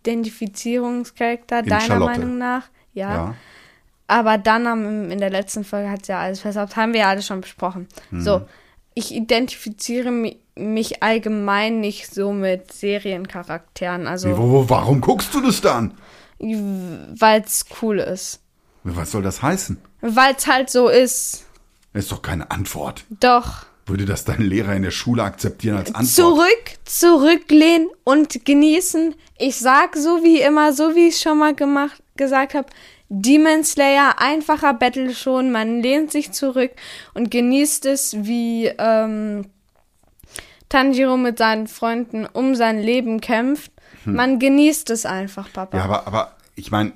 [0.00, 2.18] Identifizierungscharakter, In deiner Charlotte.
[2.20, 2.64] Meinung nach.
[2.92, 3.14] Ja.
[3.14, 3.34] Ja.
[4.06, 6.74] Aber dann am, in der letzten Folge hat ja alles versaut.
[6.76, 7.86] Haben wir ja alles schon besprochen.
[8.10, 8.20] Mhm.
[8.22, 8.42] So,
[8.94, 14.06] ich identifiziere mi mich allgemein nicht so mit Seriencharakteren.
[14.06, 15.94] Also, wo, warum guckst du das dann?
[16.40, 18.40] weil es cool ist.
[18.82, 19.78] Was soll das heißen?
[20.00, 21.44] Weil es halt so ist.
[21.92, 23.04] Ist doch keine Antwort.
[23.10, 23.66] Doch.
[23.90, 26.08] Würde das dein Lehrer in der Schule akzeptieren als Antwort?
[26.08, 29.16] Zurück, zurücklehnen und genießen.
[29.36, 32.68] Ich sag so wie immer, so wie ich schon mal gemacht, gesagt habe,
[33.08, 36.70] Demon Slayer, einfacher Battle schon, man lehnt sich zurück
[37.14, 39.46] und genießt es, wie ähm,
[40.68, 43.72] Tanjiro mit seinen Freunden um sein Leben kämpft.
[44.04, 45.72] Man genießt es einfach, Papa.
[45.72, 45.78] Hm.
[45.78, 46.92] Ja, aber, aber ich meine,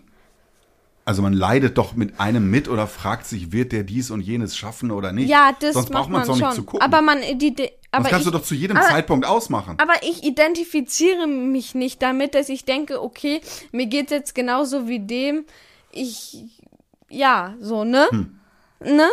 [1.04, 4.56] also man leidet doch mit einem mit oder fragt sich, wird der dies und jenes
[4.56, 5.28] schaffen oder nicht?
[5.28, 6.46] Ja, das Sonst macht braucht man es doch schon.
[6.48, 6.80] nicht zu gucken.
[6.80, 9.76] Aber man, die, die, aber das kannst ich, du doch zu jedem aber- Zeitpunkt ausmachen.
[9.78, 13.40] Aber ich identifiziere mich nicht damit, dass ich denke, okay,
[13.70, 15.44] mir geht's jetzt genauso wie dem.
[15.92, 16.42] Ich,
[17.10, 18.06] ja, so, ne?
[18.10, 18.38] Hm.
[18.80, 19.08] Ne?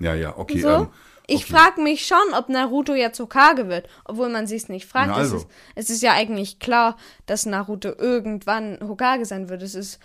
[0.00, 0.60] ja, ja, okay.
[0.60, 0.68] So.
[0.68, 0.88] Ähm,
[1.26, 1.52] Ich okay.
[1.54, 5.12] frage mich schon, ob Naruto jetzt Hokage wird, obwohl man sich's nicht fragt.
[5.12, 5.36] Also.
[5.36, 9.62] es, ist, es ist ja eigentlich klar, dass Naruto irgendwann Hokage sein wird.
[9.62, 10.00] Es ist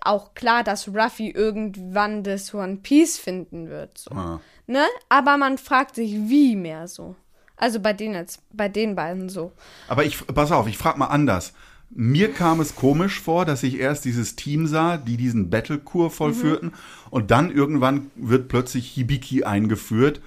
[0.00, 3.98] auch klar, dass Ruffy irgendwann das One Piece finden wird.
[3.98, 4.10] So.
[4.12, 4.40] Ah.
[4.66, 4.84] Ne?
[5.08, 7.14] Aber man fragt sich, wie mehr so.
[7.56, 9.52] Also bei denen jetzt, bei den beiden so.
[9.88, 11.52] Aber ich, pass auf, ich frage mal anders.
[11.88, 16.74] Mir kam es komisch vor, dass ich erst dieses Team sah, die diesen Battlecore vollführten,
[17.10, 20.20] und dann irgendwann wird plötzlich Hibiki eingeführt.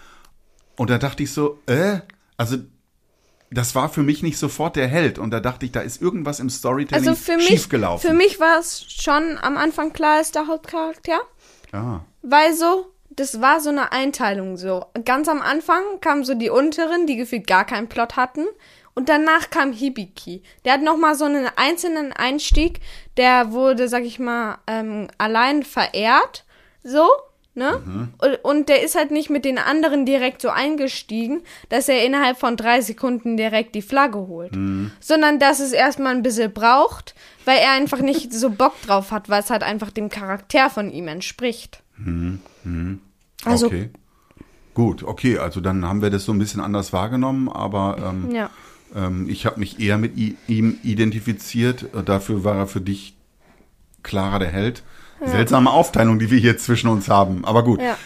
[0.78, 2.00] Und da dachte ich so, äh,
[2.38, 2.58] also
[3.52, 5.18] das war für mich nicht sofort der Held.
[5.20, 8.08] Und da dachte ich, da ist irgendwas im Storytelling Also für mich, schiefgelaufen.
[8.08, 11.20] für mich war es schon am Anfang klar, ist der Hauptcharakter.
[11.72, 12.02] Ah.
[12.22, 14.86] Weil so, das war so eine Einteilung so.
[15.06, 18.46] Ganz am Anfang kamen so die unteren, die gefühlt gar keinen Plot hatten.
[18.96, 20.44] Und danach kam Hibiki.
[20.66, 22.82] Der hat nochmal so einen einzelnen Einstieg.
[23.18, 26.46] Der wurde, sag ich mal, ähm, allein verehrt.
[26.84, 27.08] So,
[27.60, 28.10] ne?
[28.18, 32.40] Und, und der ist halt nicht mit den anderen direkt so eingestiegen, dass er innerhalb
[32.40, 34.58] von drei Sekunden direkt die Flagge holt.
[35.00, 37.14] Sondern dass es erstmal ein bisschen braucht,
[37.46, 40.90] weil er einfach nicht so Bock drauf hat, weil es halt einfach dem Charakter von
[40.90, 41.84] ihm entspricht.
[43.46, 43.90] Also, okay.
[44.74, 48.50] Gut, okay, also dann haben wir das so ein bisschen anders wahrgenommen, aber ähm, ja.
[48.96, 50.14] ähm, ich habe mich eher mit
[50.48, 51.94] ihm identifiziert.
[51.94, 53.18] Äh, Dafür war er für dich
[54.04, 54.84] klarer der Held.
[55.26, 57.46] Seltsame Aufteilung, die wir hier zwischen uns haben.
[57.46, 57.82] Aber gut.
[57.82, 57.98] Ja.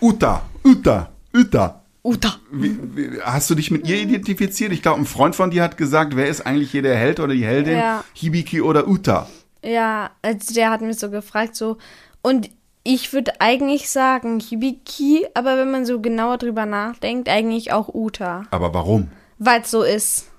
[0.00, 1.82] Uta, Uta, Uta.
[2.04, 2.36] Uta.
[2.50, 4.72] Wie, wie, hast du dich mit ihr identifiziert?
[4.72, 7.34] Ich glaube, ein Freund von dir hat gesagt, wer ist eigentlich hier der Held oder
[7.34, 7.76] die Heldin?
[7.76, 8.04] Ja.
[8.14, 9.28] Hibiki oder Uta?
[9.62, 11.76] Ja, also der hat mich so gefragt, so.
[12.22, 12.50] Und
[12.84, 18.44] ich würde eigentlich sagen Hibiki, aber wenn man so genauer drüber nachdenkt, eigentlich auch Uta.
[18.50, 19.10] Aber warum?
[19.38, 20.30] Weil es so ist.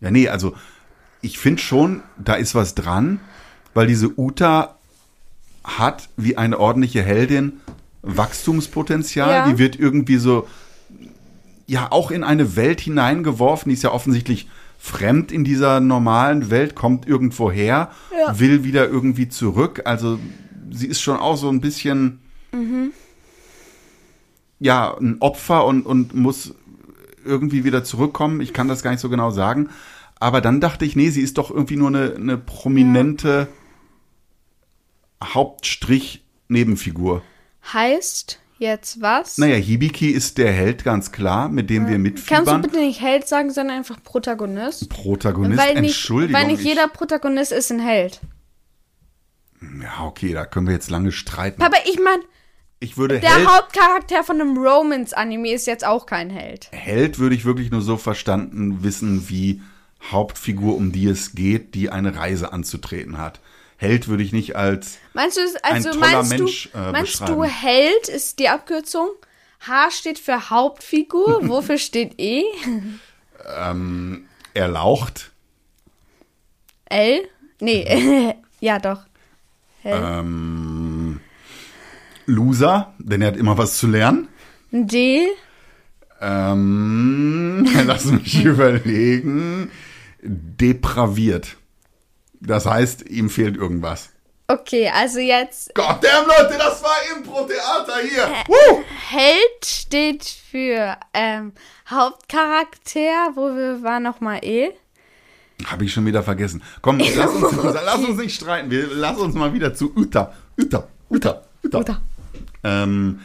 [0.00, 0.54] Ja, nee, also
[1.20, 3.20] ich finde schon, da ist was dran,
[3.74, 4.77] weil diese Uta
[5.68, 7.60] hat wie eine ordentliche Heldin
[8.02, 9.30] Wachstumspotenzial.
[9.30, 9.48] Ja.
[9.50, 10.46] Die wird irgendwie so,
[11.66, 13.68] ja, auch in eine Welt hineingeworfen.
[13.70, 18.38] Die ist ja offensichtlich fremd in dieser normalen Welt, kommt irgendwo her, Ja.
[18.38, 19.82] will wieder irgendwie zurück.
[19.84, 20.18] Also
[20.70, 22.20] sie ist schon auch so ein bisschen,
[24.60, 26.54] ja, ein Opfer und, und muss
[27.24, 28.40] irgendwie wieder zurückkommen.
[28.40, 29.68] Ich kann das gar nicht so genau sagen.
[30.20, 33.48] Aber dann dachte ich, nee, sie ist doch irgendwie nur eine, eine prominente
[35.22, 37.22] Hauptstrich-Nebenfigur.
[37.72, 39.38] Heißt jetzt was?
[39.38, 42.62] Naja, Hibiki ist der Held, ganz klar, mit dem wir Kannst du mitfiebern.
[42.62, 44.88] bitte nicht Held sagen, sondern einfach Protagonist?
[44.88, 46.34] Protagonist, weil nicht, Entschuldigung.
[46.40, 48.20] weil nicht ich- jeder Protagonist ist ein Held.
[49.82, 51.62] Ja, okay, da können wir jetzt lange streiten.
[51.62, 52.22] Aber ich meine,
[52.80, 56.68] Ich würde der Held, Hauptcharakter von einem Romance-Anime ist jetzt auch kein Held.
[56.72, 59.60] Held würde ich wirklich nur so verstanden wissen wie
[60.12, 63.40] Hauptfigur, um die es geht, die eine Reise anzutreten hat.
[63.80, 67.24] Held würde ich nicht als Meinst du, also toller meinst Mensch, du, äh, meinst du
[67.24, 67.44] beschreiben.
[67.44, 69.08] Held ist die Abkürzung?
[69.60, 71.40] H steht für Hauptfigur.
[71.48, 72.42] Wofür steht E?
[73.56, 75.30] ähm, erlaucht,
[76.86, 77.28] L?
[77.60, 79.02] Nee, ja doch.
[79.82, 80.02] Held.
[80.04, 81.20] ähm,
[82.26, 84.28] Loser, denn er hat immer was zu lernen.
[84.72, 85.28] D?
[86.20, 89.70] Ähm, lass mich überlegen.
[90.20, 91.57] depraviert.
[92.40, 94.10] Das heißt, ihm fehlt irgendwas.
[94.50, 98.28] Okay, also jetzt Goddamn, Leute, das war Impro-Theater hier.
[98.46, 98.82] Woo!
[99.10, 101.52] Held steht für ähm,
[101.88, 104.70] Hauptcharakter, wo wir waren noch mal eh.
[105.66, 106.62] Habe ich schon wieder vergessen.
[106.80, 108.70] Komm, lass uns, lass uns nicht streiten.
[108.70, 110.32] Wir lass uns mal wieder zu Uta.
[110.58, 111.78] Uta, Uta, Uta.
[111.80, 112.00] Uta.
[112.64, 113.20] Ähm,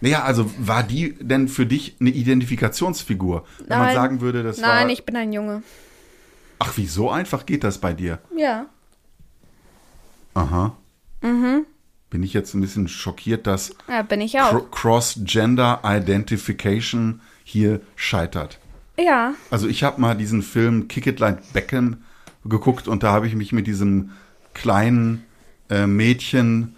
[0.00, 3.44] naja, also war die denn für dich eine Identifikationsfigur?
[3.58, 3.94] Wenn man Nein.
[3.94, 4.92] sagen würde, das Nein, war.
[4.92, 5.62] ich bin ein Junge.
[6.64, 8.18] Ach, wie so einfach geht das bei dir?
[8.36, 8.66] Ja.
[10.34, 10.76] Aha.
[12.10, 14.70] Bin ich jetzt ein bisschen schockiert, dass Ja, bin ich auch.
[14.70, 18.58] Cross-Gender Identification hier scheitert.
[18.98, 19.34] Ja.
[19.50, 22.04] Also ich habe mal diesen Film Kick It Like Beckham
[22.44, 24.10] geguckt und da habe ich mich mit diesem
[24.54, 25.24] kleinen
[25.70, 26.76] äh, Mädchen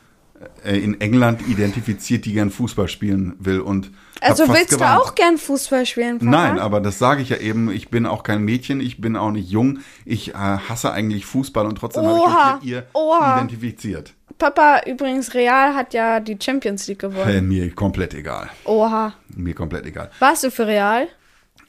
[0.65, 4.99] in England identifiziert, die gern Fußball spielen will und Also willst geweint.
[4.99, 6.31] du auch gern Fußball spielen, Papa?
[6.31, 7.71] Nein, aber das sage ich ja eben.
[7.71, 9.79] Ich bin auch kein Mädchen, ich bin auch nicht jung.
[10.05, 13.37] Ich äh, hasse eigentlich Fußball und trotzdem habe ich mich mit ihr oha.
[13.37, 14.13] identifiziert.
[14.39, 17.29] Papa, übrigens, Real hat ja die Champions League gewonnen.
[17.31, 18.51] Äh, mir komplett egal.
[18.65, 19.15] Oha.
[19.37, 20.11] Mir komplett egal.
[20.19, 21.07] Warst du für Real?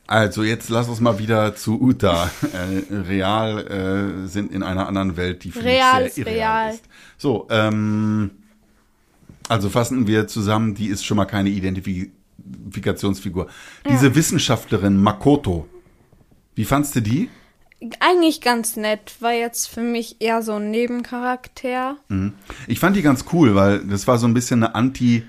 [0.07, 2.29] Also jetzt lass uns mal wieder zu Uta.
[2.53, 6.61] Äh, Real äh, sind in einer anderen Welt, die für Real mich ist sehr irreal
[6.65, 6.73] real.
[6.75, 6.83] ist.
[7.17, 8.31] So, ähm,
[9.47, 13.47] also fassen wir zusammen, die ist schon mal keine Identifikationsfigur.
[13.87, 15.67] Diese Wissenschaftlerin Makoto,
[16.55, 17.29] wie fandst du die?
[17.99, 19.15] Eigentlich ganz nett.
[19.19, 21.97] War jetzt für mich eher so ein Nebencharakter.
[22.67, 25.23] Ich fand die ganz cool, weil das war so ein bisschen eine Anti-Figur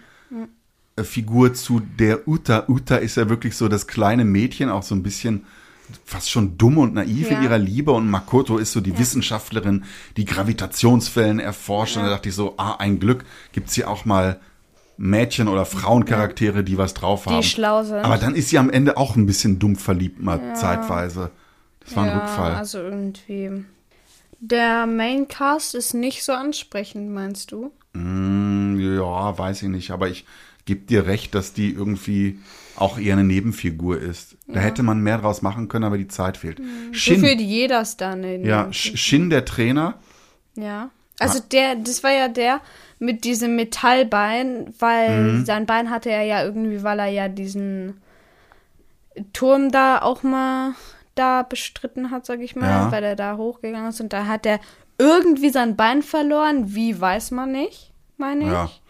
[1.55, 2.65] zu der Uta.
[2.69, 5.45] Uta ist ja wirklich so das kleine Mädchen, auch so ein bisschen
[6.05, 7.43] fast schon dumm und naiv in Ja.
[7.43, 9.85] ihrer Liebe und Makoto ist so die Wissenschaftlerin,
[10.17, 14.41] die Gravitationswellen erforscht und da dachte ich so, ah, ein Glück gibt's hier auch mal
[14.99, 17.43] Mädchen- oder Frauencharaktere, die was drauf haben.
[17.43, 17.99] schlau sind.
[18.05, 21.31] Aber dann ist sie am Ende auch ein bisschen dumm verliebt mal zeitweise.
[21.81, 22.55] Das war ein ja, Rückfall.
[22.55, 23.65] also irgendwie.
[24.41, 27.73] Der Maincast ist nicht so ansprechend, meinst du?
[27.93, 30.25] Mm, ja, weiß ich nicht, aber ich
[30.65, 32.39] gebe dir recht, dass die irgendwie
[32.77, 34.37] auch eher eine Nebenfigur ist.
[34.47, 36.59] Da hätte man mehr draus machen können, aber die Zeit fehlt.
[36.59, 39.95] So Shin, fühlt jeder Star in ja, Shin, der Trainer,
[40.55, 40.91] Ja.
[41.19, 41.25] Ah.
[41.25, 42.61] Also der, das war ja der
[42.99, 45.45] mit diesem Metallbein, weil Mhm.
[45.47, 48.01] sein Bein hatte er ja irgendwie, weil er ja diesen
[49.33, 50.75] Turm da auch mal
[51.15, 52.93] da bestritten hat, sag ich mal, Ja.
[52.93, 54.61] weil er da hochgegangen ist und da hat er
[54.99, 56.75] irgendwie sein Bein verloren.
[56.75, 58.65] Wie weiß man nicht, meine Ja.
[58.67, 58.71] ich.
[58.71, 58.81] Da-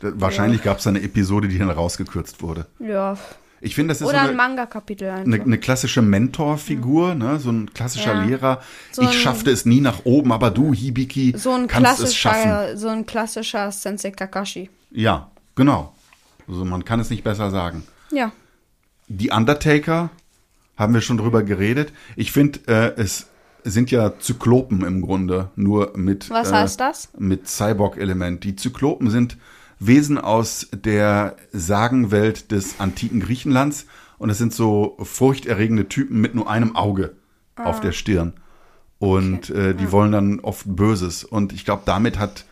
[0.00, 2.66] wahrscheinlich gab es eine Episode, die dann rausgekürzt wurde.
[2.78, 3.16] Ja.
[3.60, 5.24] Ich finde, das ist Oder so ein eine, Manga-Kapitel einfach.
[5.32, 7.40] eine, eine klassische Mentorfigur, ne?
[7.40, 8.22] so ein klassischer Ja.
[8.24, 8.60] Lehrer.
[8.92, 12.14] So ich ein- schaffte es nie nach oben, aber du, Hibiki, so ein kannst es
[12.14, 12.42] schaffen.
[12.42, 14.70] klassischer, so ein klassischer Sensei Kakashi.
[14.92, 15.92] Ja, genau.
[16.46, 17.82] Also man kann es nicht besser sagen.
[18.12, 18.30] Ja.
[19.08, 20.10] Die Undertaker
[20.76, 21.92] haben wir schon drüber geredet.
[22.14, 23.26] Ich finde, äh, es
[23.64, 27.08] sind ja Zyklopen im Grunde, nur mit Was äh, heißt das?
[27.18, 28.44] mit Cyborg-Element.
[28.44, 29.36] Die Zyklopen sind
[29.78, 33.86] Wesen aus der Sagenwelt des antiken Griechenlands
[34.18, 37.16] und es sind so furchterregende Typen mit nur einem Auge
[37.56, 37.64] Ah.
[37.64, 38.34] auf der Stirn.
[39.00, 41.22] Und äh, die wollen dann oft Böses.
[41.24, 42.44] Und ich glaube, damit hat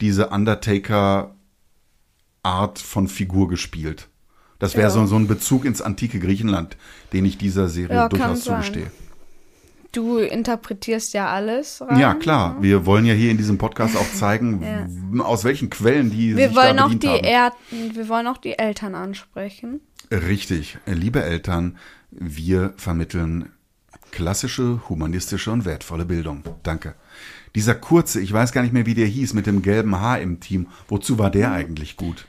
[0.00, 1.34] diese Undertaker
[2.42, 4.08] Art von Figur gespielt.
[4.58, 4.90] Das wäre Ja.
[4.90, 6.76] so, so ein Bezug ins antike Griechenland,
[7.12, 8.62] den ich dieser Serie Ja, durchaus sein.
[9.96, 11.80] Du interpretierst ja alles.
[11.80, 11.98] Rein.
[11.98, 12.56] Ja, klar.
[12.60, 14.62] Wir wollen ja hier in diesem Podcast auch zeigen,
[15.14, 15.24] Ja.
[15.24, 17.24] aus welchen Quellen die Wir sich wollen da auch die haben.
[17.24, 17.52] er
[17.94, 19.80] wir wollen auch die Eltern ansprechen.
[20.10, 20.76] Richtig.
[20.86, 21.78] Liebe Eltern,
[22.10, 23.50] wir vermitteln
[24.10, 26.42] klassische, humanistische und wertvolle Bildung.
[26.62, 26.94] Danke.
[27.54, 30.40] Dieser kurze, ich weiß gar nicht mehr, wie der hieß, mit dem gelben Haar im
[30.40, 30.66] Team.
[30.88, 32.26] Wozu war der eigentlich gut?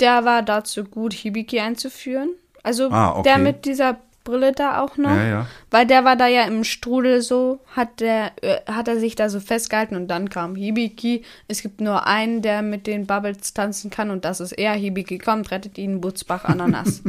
[0.00, 2.30] Der war dazu gut, Hibiki einzuführen.
[2.62, 3.22] Also Ah, okay.
[3.24, 5.10] der mit dieser Brille da auch noch.
[5.10, 5.46] Ja, ja.
[5.70, 9.28] Weil der war da ja im Strudel so, hat der, äh, hat er sich da
[9.30, 11.24] so festgehalten und dann kam Hibiki.
[11.48, 14.72] Es gibt nur einen, der mit den Bubbles tanzen kann und das ist er.
[14.74, 17.02] Hibiki kommt, rettet ihn, Butzbach, Ananas.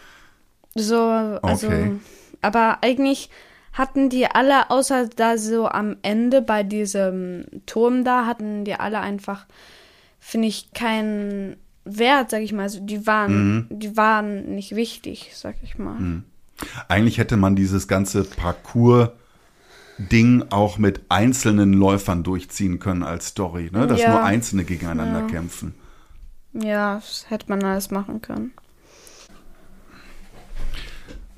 [0.74, 1.00] so,
[1.42, 1.92] also, Okay.
[2.42, 3.30] aber eigentlich
[3.72, 9.00] hatten die alle, außer da so am Ende bei diesem Turm da, hatten die alle
[9.00, 9.46] einfach,
[10.18, 12.62] finde ich, keinen Wert, sag ich mal.
[12.62, 16.22] Also die waren, die waren nicht wichtig, sag ich mal.
[16.88, 23.86] Eigentlich hätte man dieses ganze Parcours-Ding auch mit einzelnen Läufern durchziehen können als Story, ne?
[23.86, 24.10] dass Ja.
[24.10, 25.26] nur Einzelne gegeneinander Ja.
[25.26, 25.74] kämpfen.
[26.54, 28.52] Ja, das hätte man alles machen können.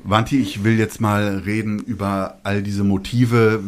[0.04, 3.60] Wanti, ich will jetzt mal reden über all diese Motive.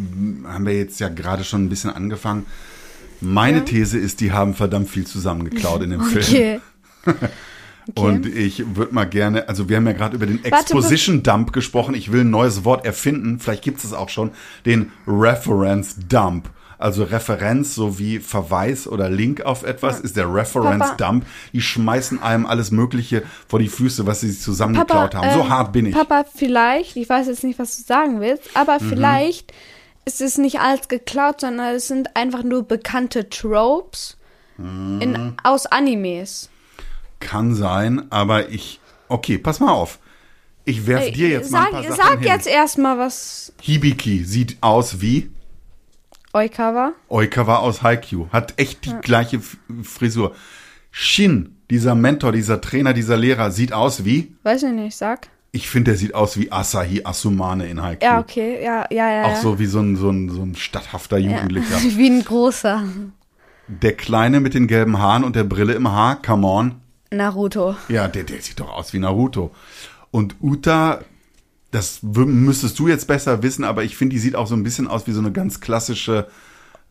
[0.47, 2.47] Haben wir jetzt ja gerade schon ein bisschen angefangen.
[3.21, 6.61] Meine These ist, die haben verdammt viel zusammengeklaut in dem Film.
[7.95, 8.07] Okay.
[8.07, 11.95] Und ich würde mal gerne, also wir haben ja gerade über den Exposition Dump gesprochen.
[11.95, 13.39] Ich will ein neues Wort erfinden.
[13.41, 14.31] Vielleicht gibt es auch schon.
[14.67, 16.51] Den Reference Dump.
[16.79, 20.95] Also Referenz sowie Verweis oder Link auf etwas ist der Reference Papa.
[20.97, 21.27] Dump.
[21.53, 25.31] Die schmeißen einem alles Mögliche vor die Füße, was sie sich zusammengeklaut haben.
[25.35, 25.95] So ähm, hart bin ich.
[25.95, 28.89] Papa, vielleicht, ich weiß jetzt nicht, was du sagen willst, aber Mhm.
[28.89, 29.53] vielleicht
[30.07, 34.17] ist es nicht alles geklaut, sondern es sind einfach nur bekannte Tropes
[34.57, 35.01] Mhm.
[35.03, 36.49] in, aus Animes.
[37.21, 38.81] Kann sein, aber ich.
[39.09, 39.99] Okay, pass mal auf.
[40.65, 42.29] Ich werf Ey, dir jetzt mal ein sag paar Sachen sag hin.
[42.29, 45.31] jetzt erstmal, was Hibiki sieht aus wie
[46.33, 46.93] Oikawa.
[47.09, 48.29] Oikawa aus Haikyuu.
[48.31, 50.35] Hat echt die gleiche F- Frisur.
[50.93, 54.35] Shin, dieser Mentor, dieser Trainer, dieser Lehrer, sieht aus wie.
[54.45, 55.29] Weiß ich nicht, sag.
[55.53, 58.09] Ich finde, der sieht aus wie Asahi Asumane in Haikyuu.
[58.09, 59.25] Ja, okay, ja, ja, ja.
[59.25, 59.41] Auch ja.
[59.41, 61.77] so wie so ein, so ein, so ein statthafter Jugendlicher.
[61.97, 62.85] Wie ein großer
[63.67, 66.75] Der Kleine mit den gelben Haaren und der Brille im Haar, come on.
[67.11, 67.77] Naruto.
[67.89, 69.51] Ja, der, der sieht doch aus wie Naruto.
[70.11, 71.01] Und Uta,
[71.71, 74.89] das müsstest du jetzt besser wissen, aber ich finde, die sieht auch so ein bisschen
[74.89, 76.27] aus wie so eine ganz klassische,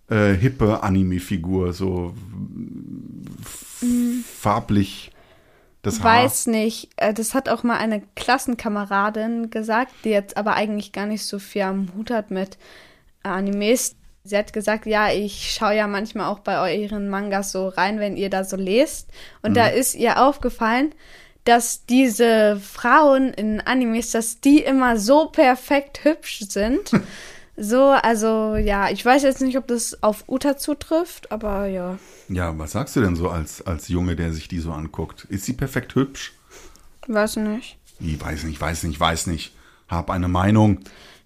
[0.10, 1.74] äh, hippe Anime-Figur.
[1.74, 2.14] So
[3.42, 3.84] f-
[4.40, 5.12] farblich
[5.82, 6.24] das Haar.
[6.26, 6.90] Weiß nicht.
[6.98, 11.40] Äh, Das hat auch mal eine Klassenkameradin gesagt, die jetzt aber eigentlich gar nicht so
[11.40, 12.58] viel am Hut hat mit
[13.24, 13.96] Animes.
[14.30, 18.16] Sie hat gesagt, ja, ich schaue ja manchmal auch bei euren Mangas so rein, wenn
[18.16, 19.10] ihr da so lest.
[19.42, 20.94] Und da ist ihr aufgefallen,
[21.46, 26.92] dass diese Frauen in Animes, dass die immer so perfekt hübsch sind.
[27.58, 31.98] so, also ja, ich weiß jetzt nicht, ob das auf Uta zutrifft, aber ja.
[32.28, 35.26] Ja, was sagst du denn so als, als Junge, der sich die so anguckt?
[35.30, 36.34] Ist sie perfekt hübsch?
[37.08, 37.78] Weiß nicht.
[38.00, 39.56] Ich weiß nicht, weiß nicht, weiß nicht.
[39.88, 40.82] Hab eine Meinung.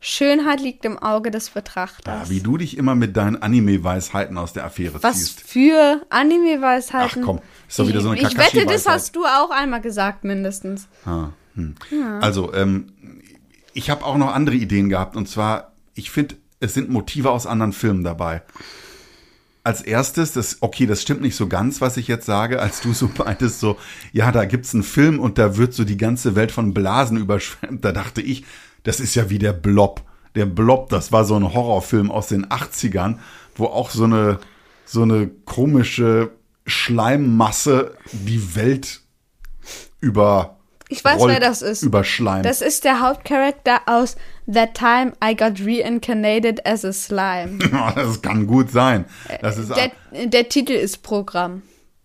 [0.05, 2.27] Schönheit liegt im Auge des Betrachters.
[2.27, 5.41] Ja, wie du dich immer mit deinen Anime-Weisheiten aus der Affäre Was ziehst.
[5.41, 7.21] für Anime-Weisheiten.
[7.21, 7.39] Ach komm,
[7.69, 10.89] ist doch wieder so eine Ich, ich wette, das hast du auch einmal gesagt, mindestens.
[11.05, 11.75] Ah, hm.
[12.19, 12.91] Also, ähm,
[13.71, 15.15] ich habe auch noch andere Ideen gehabt.
[15.15, 18.41] Und zwar, ich finde, es sind Motive aus anderen Filmen dabei.
[19.63, 22.91] Als erstes, das, okay, das stimmt nicht so ganz, was ich jetzt sage, als du
[22.91, 23.77] so meintest, so,
[24.11, 27.85] ja, da gibt's einen Film und da wird so die ganze Welt von Blasen überschwemmt.
[27.85, 28.43] Da dachte ich,
[28.83, 30.01] das ist ja wie der Blob.
[30.35, 33.17] Der Blob, das war so ein Horrorfilm aus den 80ern,
[33.55, 34.39] wo auch so eine,
[34.85, 36.31] so eine komische
[36.65, 39.01] Schleimmasse die Welt
[39.99, 40.57] über
[40.89, 41.83] Ich weiß, wer das ist.
[41.83, 42.45] Überschleimt.
[42.45, 44.15] Das ist der Hauptcharakter aus
[44.51, 47.59] That Time I Got Reincarnated as a Slime.
[47.95, 49.05] das kann gut sein.
[49.41, 49.91] Das ist, der,
[50.27, 51.61] der Titel ist Programm.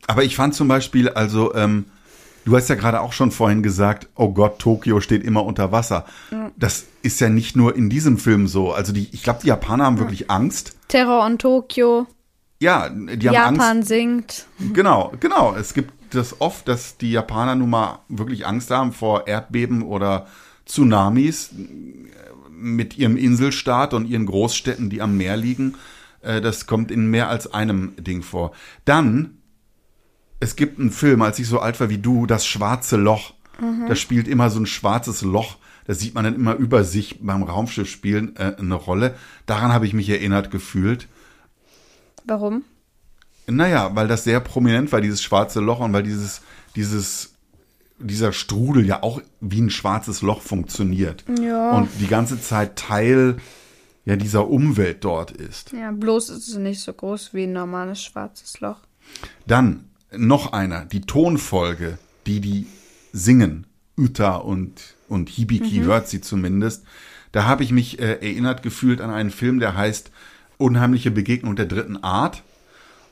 [0.06, 1.86] aber ich fand zum Beispiel, also, ähm,
[2.48, 6.06] du hast ja gerade auch schon vorhin gesagt, oh Gott, Tokio steht immer unter Wasser.
[6.56, 8.72] Das ist ja nicht nur in diesem Film so.
[8.72, 10.76] Also die, ich glaube, die Japaner haben wirklich Angst.
[10.88, 12.06] Terror on Tokyo.
[12.60, 13.60] Ja, die haben Angst.
[13.60, 14.46] Japan singt.
[14.72, 15.54] Genau, genau.
[15.54, 20.26] Es gibt das oft, dass die Japaner nun mal wirklich Angst haben vor Erdbeben oder
[20.64, 21.50] Tsunamis
[22.50, 25.74] mit ihrem Inselstaat und ihren Großstädten, die am Meer liegen.
[26.22, 28.52] Äh, Das kommt in mehr als einem Ding vor.
[28.86, 29.37] Dann,
[30.40, 33.34] es gibt einen Film, als ich so alt war wie du, Das Schwarze Loch.
[33.88, 35.56] Da spielt immer so ein schwarzes Loch.
[35.84, 39.16] Das sieht man dann immer über sich beim Raumschiff spielen äh, eine Rolle.
[39.46, 41.08] Daran habe ich mich erinnert gefühlt.
[42.24, 42.62] Warum?
[43.48, 46.42] Naja, weil das sehr prominent war, dieses schwarze Loch, und weil dieses,
[46.76, 47.34] dieses,
[47.98, 51.24] dieser Strudel ja auch wie ein schwarzes Loch funktioniert.
[51.40, 51.72] Ja.
[51.72, 53.38] Und die ganze Zeit Teil
[54.04, 55.72] ja dieser Umwelt dort ist.
[55.72, 58.80] Ja, bloß ist es nicht so groß wie ein normales schwarzes Loch.
[59.46, 62.66] Dann noch einer, die Tonfolge, die die
[63.12, 63.66] singen,
[63.96, 66.84] Uta und, und Hibiki hört sie zumindest.
[67.32, 70.10] Da habe ich mich äh, erinnert gefühlt an einen Film, der heißt
[70.56, 72.42] Unheimliche Begegnung der dritten Art.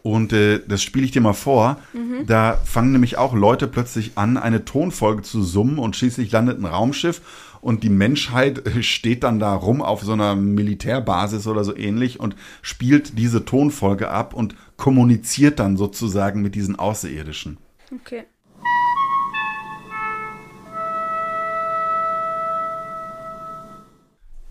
[0.03, 1.79] Und äh, das spiele ich dir mal vor.
[2.27, 6.65] Da fangen nämlich auch Leute plötzlich an, eine Tonfolge zu summen und schließlich landet ein
[6.65, 7.21] Raumschiff
[7.67, 12.21] und die Menschheit äh, steht dann da rum auf so einer Militärbasis oder so ähnlich
[12.21, 17.59] und spielt diese Tonfolge ab und kommuniziert dann sozusagen mit diesen Außerirdischen.
[17.93, 18.23] Okay.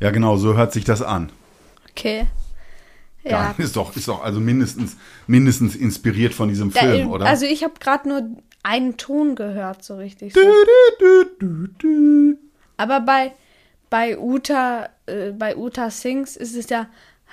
[0.01, 1.31] Ja, genau, so hört sich das an.
[1.91, 2.27] Okay.
[3.23, 3.55] Ja.
[3.57, 7.27] ist doch, ist doch also mindestens, mindestens inspiriert von diesem Da, Film, oder?
[7.27, 8.23] Also ich habe gerade nur
[8.61, 10.33] einen Ton gehört, so richtig.
[10.33, 10.41] So.
[12.77, 13.33] Aber bei,
[13.89, 16.87] bei Uta, äh, bei Uta Sings ist es ja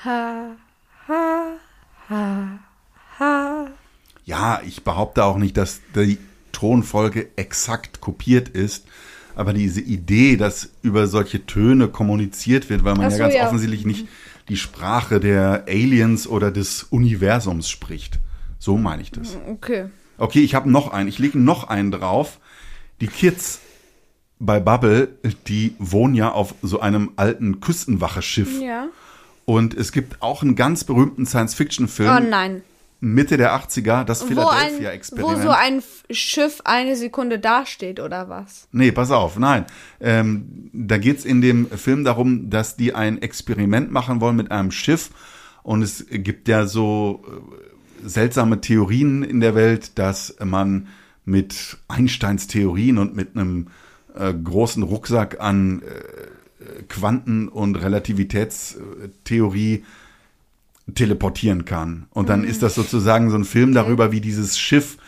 [0.04, 0.56] ha,
[1.08, 1.42] ha,
[2.08, 2.58] ha,
[3.18, 3.66] ha.
[4.24, 6.18] Ja, ich behaupte auch nicht, dass die
[6.52, 8.86] Tonfolge exakt kopiert ist,
[9.34, 13.34] aber diese Idee, dass über solche Töne kommuniziert wird, weil man Ach ja so, ganz
[13.34, 13.46] ja.
[13.46, 14.06] offensichtlich nicht
[14.48, 18.20] die Sprache der Aliens oder des Universums spricht.
[18.58, 19.36] So meine ich das.
[19.48, 19.86] Okay.
[20.18, 21.08] Okay, ich habe noch einen.
[21.08, 22.38] Ich lege noch einen drauf.
[23.00, 23.60] die Kids
[24.44, 25.08] bei Bubble,
[25.46, 28.60] die wohnen ja auf so einem alten Küstenwache-Schiff.
[28.60, 28.88] Ja.
[29.44, 32.62] Und es gibt auch einen ganz berühmten Science-Fiction-Film, Oh nein.
[33.00, 35.38] Mitte der 80er, das Philadelphia-Experiment.
[35.38, 38.68] wo so ein Schiff eine Sekunde dasteht oder was?
[38.70, 39.64] Nee, pass auf, nein.
[40.00, 44.70] Ähm, da geht's in dem Film darum, dass die ein Experiment machen wollen mit einem
[44.70, 45.10] Schiff.
[45.64, 50.86] Und es gibt ja so äh, seltsame Theorien in der Welt, dass man
[51.24, 53.68] mit Einsteins Theorien und mit einem
[54.14, 59.84] äh, großen Rucksack an äh, Quanten- und Relativitätstheorie
[60.94, 62.06] teleportieren kann.
[62.10, 64.98] Und dann ist das sozusagen so ein Film darüber, wie dieses Schiff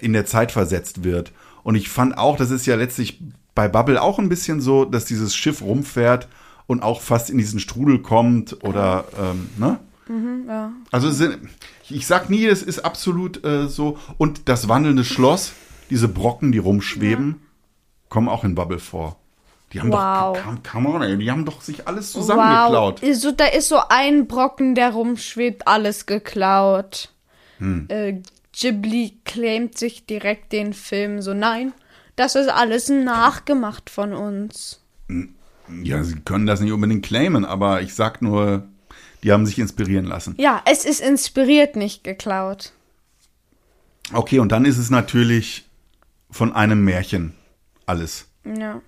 [0.00, 1.32] in der Zeit versetzt wird.
[1.62, 3.20] Und ich fand auch, das ist ja letztlich
[3.54, 6.28] bei Bubble auch ein bisschen so, dass dieses Schiff rumfährt
[6.66, 9.78] und auch fast in diesen Strudel kommt oder, ähm, ne?
[10.46, 10.72] Ja.
[10.90, 11.26] Also
[11.88, 13.96] ich sag nie, es ist absolut äh, so.
[14.18, 15.52] Und das wandelnde Schloss,
[15.88, 17.36] diese Brocken, die rumschweben,
[18.10, 19.16] kommen auch in Bubble vor.
[19.72, 20.36] Die haben Wow.
[20.36, 23.00] doch, come, come on, ey, die haben doch sich alles zusammengeklaut.
[23.02, 23.14] Wow.
[23.14, 27.10] So, da ist so ein Brocken, der rumschwebt, alles geklaut.
[27.58, 27.86] Hm.
[27.88, 28.20] Äh,
[28.52, 31.72] Ghibli claimt sich direkt den Film so, nein,
[32.16, 34.82] das ist alles nachgemacht von uns.
[35.82, 38.64] Ja, sie können das nicht unbedingt claimen, aber ich sag nur,
[39.22, 40.34] die haben sich inspirieren lassen.
[40.36, 42.72] Ja, es ist inspiriert, nicht geklaut.
[44.12, 45.68] Okay, und dann ist es natürlich
[46.28, 47.34] von einem Märchen
[47.90, 48.26] alles.
[48.44, 48.80] Ja.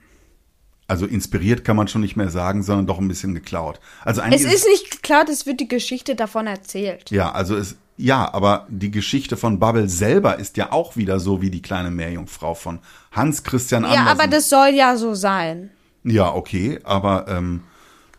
[0.88, 3.80] Also inspiriert kann man schon nicht mehr sagen, sondern doch ein bisschen geklaut.
[4.04, 7.10] Also Es eigentlich ist nicht geklaut, es wird die Geschichte davon erzählt.
[7.10, 11.42] ja, also es ja, aber die Geschichte von Bubble selber ist ja auch wieder so
[11.42, 12.80] wie die kleine Meerjungfrau von
[13.12, 14.06] Hans Christian Andersen.
[14.06, 15.70] Ja, aber das soll ja so sein.
[16.02, 17.62] ja, okay, aber ähm,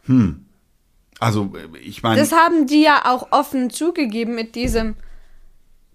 [0.05, 0.45] hm,
[1.19, 1.53] also
[1.83, 4.95] ich meine, Das haben die ja auch offen zugegeben mit diesem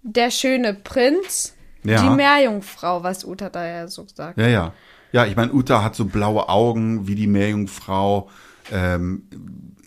[0.02, 1.54] Der schöne Prinz,
[1.88, 2.02] Ja.
[2.02, 4.38] die Meerjungfrau, was Uta da ja so sagt.
[4.38, 4.72] Ja, ja.
[5.12, 8.28] Ja, ich meine, Uta hat so blaue Augen wie die Meerjungfrau.
[8.70, 9.22] Ähm,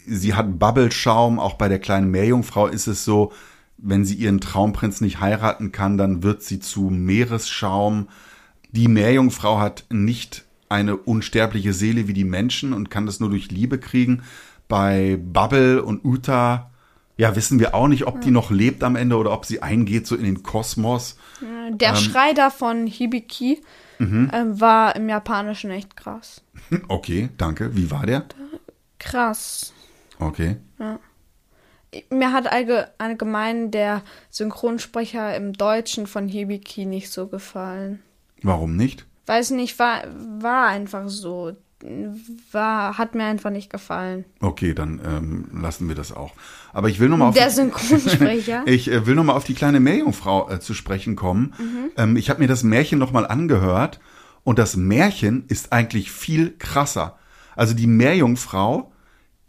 [0.08, 1.40] sie hat Bubbelschaum.
[1.40, 3.32] Auch bei der kleinen Meerjungfrau ist es so,
[3.78, 8.08] wenn sie ihren Traumprinz nicht heiraten kann, dann wird sie zu Meeresschaum.
[8.72, 13.52] Die Meerjungfrau hat nicht eine unsterbliche Seele wie die Menschen und kann das nur durch
[13.52, 14.24] Liebe kriegen.
[14.68, 16.71] Bei Bubble und Uta,
[17.22, 20.08] ja, wissen wir auch nicht, ob die noch lebt am Ende oder ob sie eingeht
[20.08, 21.18] so in den Kosmos.
[21.70, 23.62] Der Schrei da von Hibiki
[24.00, 24.32] Mhm.
[24.34, 26.42] ähm, war im Japanischen echt krass.
[26.88, 27.76] Okay, danke.
[27.76, 28.26] Wie war der?
[28.98, 29.74] Krass.
[30.18, 30.58] Okay.
[32.10, 34.02] Mir hat allge allgemein der
[34.32, 38.02] Synchronsprecher im Deutschen von Hibiki nicht so gefallen.
[38.42, 39.06] Warum nicht?
[39.28, 40.04] Weiß nicht, war,
[40.42, 41.56] war einfach so.
[42.52, 44.26] War, hat mir einfach nicht gefallen.
[44.40, 46.34] Okay, dann ähm, lassen wir das auch.
[46.74, 48.64] Aber ich will noch mal auf Der die, Synchronsprecher.
[48.66, 51.54] ich äh, will noch mal auf die kleine Meerjungfrau äh, zu sprechen kommen.
[51.98, 54.00] Ähm, ich habe mir das Märchen noch mal angehört
[54.44, 57.18] und das Märchen ist eigentlich viel krasser.
[57.56, 58.92] Also die Meerjungfrau,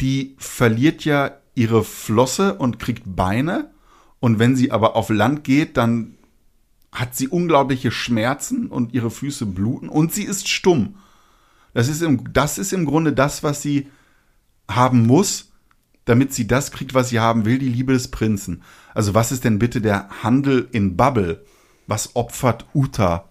[0.01, 3.71] die verliert ja ihre Flosse und kriegt Beine
[4.21, 6.15] und wenn sie aber auf Land geht, dann
[6.93, 10.97] hat sie unglaubliche Schmerzen und ihre Füße bluten und sie ist stumm.
[11.75, 13.89] Das ist im, das ist im Grunde das, was sie
[14.71, 15.51] haben muss,
[16.05, 18.63] damit sie das kriegt, was sie haben will, die Liebe des Prinzen.
[18.95, 21.45] Also was ist denn bitte der Handel in Bubble?
[21.87, 23.29] Was opfert Uta?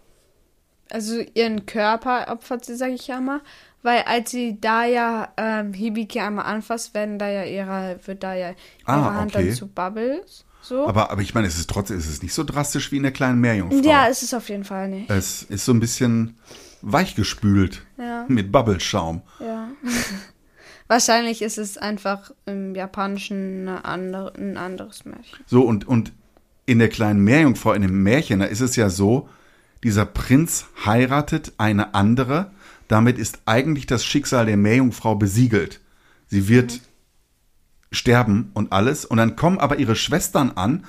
[0.93, 3.39] also ihren Körper opfert sie, sag ich ja mal.
[3.81, 8.33] Weil als sie da ja ähm, Hibiki einmal anfasst, werden da ja ihre, wird da
[8.33, 9.47] ja ihre Ah, Hand okay.
[9.47, 10.43] dann zu Bubbles.
[10.61, 10.85] So.
[10.87, 13.13] Aber, aber ich meine, es ist trotzdem, es ist nicht so drastisch wie in der
[13.13, 13.79] kleinen Meerjungfrau.
[13.89, 15.09] ja, ist es auf jeden Fall nicht.
[15.09, 16.37] Es ist so ein bisschen
[16.81, 18.25] weichgespült Ja.
[18.27, 19.21] mit Bubbelschaum.
[19.39, 19.69] Ja.
[20.87, 25.39] Wahrscheinlich ist es einfach im Japanischen andere, ein anderes Märchen.
[25.45, 26.11] So, und, und
[26.65, 29.29] in der kleinen Meerjungfrau, in dem Märchen, da ist es ja so,
[29.83, 32.51] dieser Prinz heiratet eine andere,
[32.87, 35.79] damit ist eigentlich das Schicksal der Meerjungfrau besiegelt.
[36.27, 36.81] Sie wird
[37.91, 40.85] sterben und alles, und dann kommen aber ihre Schwestern an,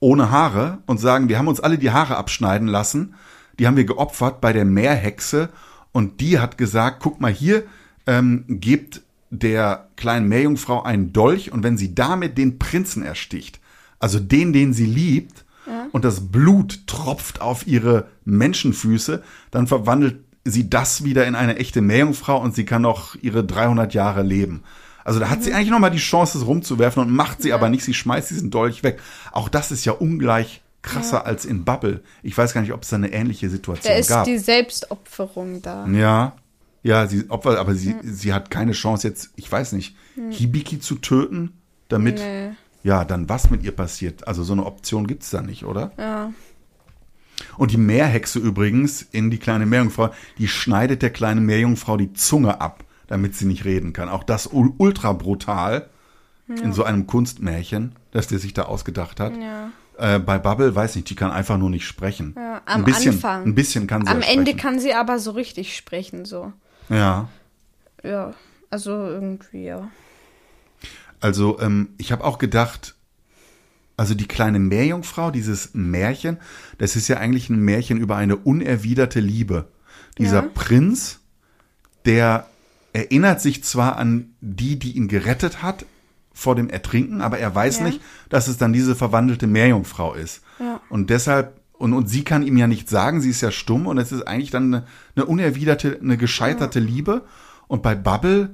[0.00, 3.14] ohne Haare, und sagen, wir haben uns alle die Haare abschneiden lassen,
[3.58, 5.50] die haben wir geopfert bei der Meerhexe,
[5.92, 7.64] und die hat gesagt, guck mal hier,
[8.06, 13.58] ähm, gebt der kleinen Meerjungfrau einen Dolch und wenn sie damit den Prinzen ersticht,
[13.98, 15.44] also den, den sie liebt,
[15.92, 21.80] und das Blut tropft auf ihre Menschenfüße, dann verwandelt sie das wieder in eine echte
[21.80, 24.62] Meerjungfrau und sie kann noch ihre 300 Jahre leben.
[25.04, 27.68] Also da hat sie eigentlich noch mal die Chance, es rumzuwerfen und macht sie aber
[27.68, 27.84] nicht.
[27.84, 29.00] Sie schmeißt diesen Dolch weg.
[29.32, 32.02] Auch das ist ja ungleich krasser als in Bubble.
[32.22, 34.24] Ich weiß gar nicht, ob es da eine ähnliche Situation Da ist gab.
[34.24, 35.86] die Selbstopferung da.
[35.88, 36.34] Ja,
[36.82, 39.96] ja, sie Opfer, aber sie, sie hat keine Chance jetzt, ich weiß nicht,
[40.30, 41.52] Hibiki zu töten,
[41.88, 42.50] damit, Nee.
[42.82, 44.26] ja, dann was mit ihr passiert.
[44.28, 45.92] Also so eine Option gibt's da nicht, oder?
[45.98, 46.32] Ja.
[47.56, 52.60] Und die Meerhexe übrigens in die kleine Meerjungfrau, die schneidet der kleinen Meerjungfrau die Zunge
[52.60, 54.08] ab, damit sie nicht reden kann.
[54.08, 55.88] Auch das ul- ultra brutal
[56.62, 59.36] in so einem Kunstmärchen, das der sich da ausgedacht hat.
[59.36, 59.70] Ja.
[59.98, 62.34] Äh, bei Bubble weiß nicht, die kann einfach nur nicht sprechen.
[62.36, 63.44] Ja, am ein bisschen, Anfang.
[63.44, 66.52] Ein bisschen kann sie Am ja Ende kann sie aber so richtig sprechen, so.
[66.88, 67.28] Ja.
[68.04, 68.32] Ja,
[68.70, 69.90] also irgendwie, ja.
[71.20, 72.94] Also ähm, ich habe auch gedacht,
[73.96, 76.38] also die kleine Meerjungfrau, dieses Märchen,
[76.78, 79.68] das ist ja eigentlich ein Märchen über eine unerwiderte Liebe.
[80.16, 80.50] Dieser Ja.
[80.54, 81.18] Prinz,
[82.04, 82.46] der
[82.92, 85.84] erinnert sich zwar an die, die ihn gerettet hat
[86.38, 87.84] vor dem Ertrinken, aber er weiß Ja.
[87.86, 90.42] nicht, dass es dann diese verwandelte Meerjungfrau ist.
[90.60, 90.80] Ja.
[90.88, 93.98] Und deshalb, und, und sie kann ihm ja nicht sagen, sie ist ja stumm und
[93.98, 94.84] es ist eigentlich dann eine,
[95.16, 97.22] eine unerwiderte, eine gescheiterte Liebe.
[97.66, 98.50] Und bei Bubble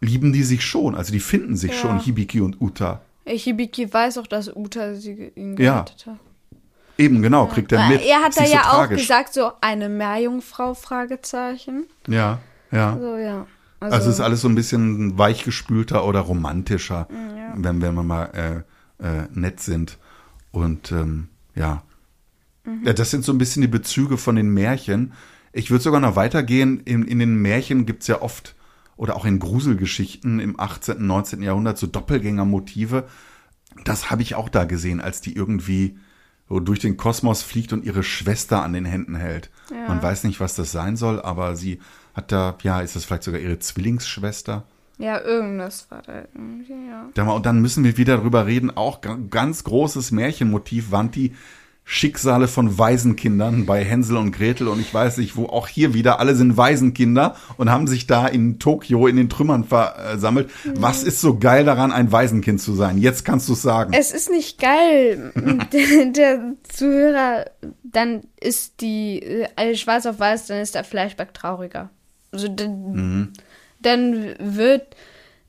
[0.00, 1.76] lieben die sich schon, also die finden sich Ja.
[1.78, 3.00] schon, Hibiki und Uta.
[3.26, 5.82] Hibiki weiß auch, dass Uta sie ihn Ja.
[5.82, 6.18] gerettet hat.
[6.96, 8.02] Eben, genau, kriegt er mit.
[8.04, 9.02] Er hat da ist so ja auch tragisch.
[9.02, 11.84] gesagt, so eine Meerjungfrau, Fragezeichen.
[12.08, 12.38] Ja,
[12.72, 12.96] ja.
[13.00, 13.46] So, ja.
[13.80, 17.06] Also, es ist alles so ein bisschen weichgespülter oder romantischer,
[17.54, 18.64] wenn, wenn wir mal
[19.00, 19.98] äh, äh, nett sind.
[20.50, 21.82] Und ähm, ja.
[22.84, 25.12] ja, das sind so ein bisschen die Bezüge von den Märchen.
[25.52, 26.80] Ich würde sogar noch weitergehen.
[26.80, 28.56] In, in den Märchen gibt's ja oft,
[28.96, 31.42] oder auch in Gruselgeschichten im 18., 19.
[31.42, 33.08] Jahrhundert, so Doppelgängermotive.
[33.84, 35.98] Das habe ich auch da gesehen, als die irgendwie
[36.48, 39.50] so durch den Kosmos fliegt und ihre Schwester an den Händen hält.
[39.86, 41.80] Man weiß nicht, was das sein soll, aber sie
[42.14, 44.64] hat da, ja, ist das vielleicht sogar ihre Zwillingsschwester?
[45.00, 47.32] Ja, irgendwas war da irgendwie, ja.
[47.34, 51.34] Und dann müssen wir wieder drüber reden, auch ga- ganz großes Märchenmotiv waren die
[51.90, 56.20] Schicksale von Waisenkindern bei Hänsel und Gretel und ich weiß nicht, wo auch hier wieder,
[56.20, 60.50] alle sind Waisenkinder und haben sich da in Tokio in den Trümmern versammelt.
[60.74, 62.98] Was ist so geil daran, ein Waisenkind zu sein?
[62.98, 63.94] Jetzt kannst du es sagen.
[63.94, 65.32] Es ist nicht geil.
[65.72, 67.46] der, der Zuhörer,
[67.82, 71.88] dann ist die, äh, alle schwarz auf weiß, dann ist der Flashback trauriger.
[72.32, 73.32] Also dann, Mhm.
[73.80, 74.94] dann wird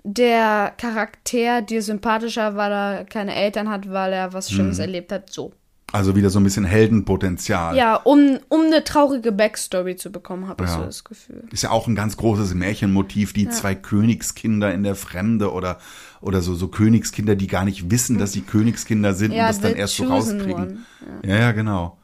[0.05, 4.83] der Charakter dir sympathischer, weil er keine Eltern hat, weil er was Schlimmes Mhm.
[4.83, 5.29] erlebt hat.
[5.29, 5.51] So.
[5.91, 7.75] Also wieder so ein bisschen Heldenpotenzial.
[7.75, 10.77] Ja, um, um eine traurige Backstory zu bekommen, habe ich Ja.
[10.77, 11.43] so das Gefühl.
[11.51, 15.79] Ist ja auch ein ganz großes Märchenmotiv, die zwei Königskinder in der Fremde oder,
[16.21, 19.61] oder so, so Königskinder, die gar nicht wissen, dass sie Königskinder sind Ja, und das
[19.61, 20.85] dann erst so rauskriegen.
[21.23, 21.97] Ja, ja, genau.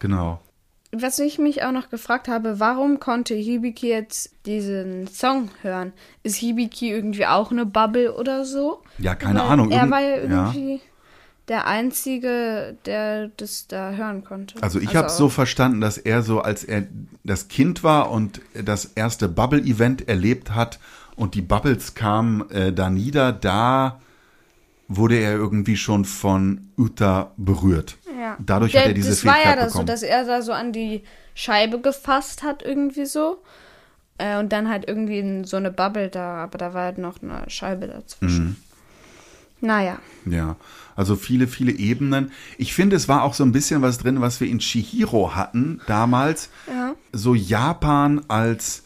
[0.00, 0.40] Genau.
[0.92, 5.92] Was ich mich auch noch gefragt habe, warum konnte Hibiki jetzt diesen Song hören?
[6.24, 8.82] Ist Hibiki irgendwie auch eine Bubble oder so?
[8.98, 9.70] Ja, keine Weil Ahnung.
[9.70, 10.22] Er war ja ja.
[10.22, 10.80] irgendwie
[11.50, 14.62] der Einzige, der das da hören konnte.
[14.62, 16.84] Also ich habe so verstanden, dass er so, als er
[17.24, 20.78] das Kind war und das erste Bubble-Event erlebt hat
[21.16, 24.00] und die Bubbles kamen äh, da nieder, da
[24.86, 27.98] wurde er irgendwie schon von Uta berührt.
[28.16, 28.36] Ja.
[28.38, 29.86] Dadurch Der, hat er diese Das war Fähigkeit ja das so, bekommen.
[29.88, 31.02] dass er da so an die
[31.34, 33.42] Scheibe gefasst hat, irgendwie so.
[34.18, 37.20] Äh, und dann halt irgendwie in so eine Bubble da, aber da war halt noch
[37.22, 38.44] eine Scheibe dazwischen.
[38.44, 38.56] Mhm.
[39.60, 39.98] Naja.
[40.26, 40.56] Ja,
[40.96, 42.32] also viele, viele Ebenen.
[42.58, 45.80] Ich finde, es war auch so ein bisschen was drin, was wir in Chihiro hatten
[45.86, 46.50] damals.
[46.68, 46.94] Ja.
[47.12, 48.84] So Japan als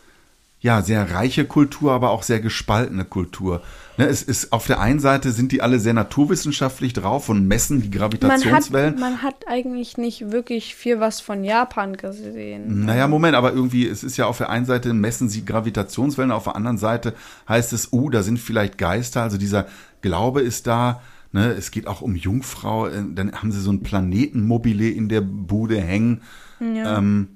[0.65, 3.61] ja sehr reiche Kultur, aber auch sehr gespaltene Kultur.
[3.99, 7.83] Ne, es ist auf der einen Seite sind die alle sehr naturwissenschaftlich drauf und messen
[7.83, 8.99] die Man hat, Gravitationswellen.
[8.99, 12.87] man hat eigentlich nicht wirklich viel was von Japan gesehen.
[12.87, 16.45] Naja, Moment, aber irgendwie, es ist ja auf der einen Seite messen sie Gravitationswellen, auf
[16.45, 17.13] der anderen Seite
[17.47, 19.67] heißt es, oh, da sind vielleicht Geister, also dieser
[20.01, 21.03] Glaube ist da,
[21.35, 25.21] ne, es geht auch um Jungfrau, äh, dann haben sie so ein Planetenmobile in der
[25.21, 26.23] Bude hängen.
[26.61, 27.29] Ähm,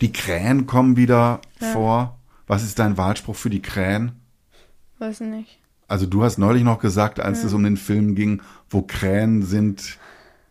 [0.00, 1.40] die Krähen kommen wieder
[1.72, 2.18] vor.
[2.46, 4.12] Was ist dein Wahlspruch für die Krähen?
[4.98, 5.58] Weiß nicht.
[5.88, 9.98] Also du hast neulich noch gesagt, als es um den Film ging, wo Krähen sind,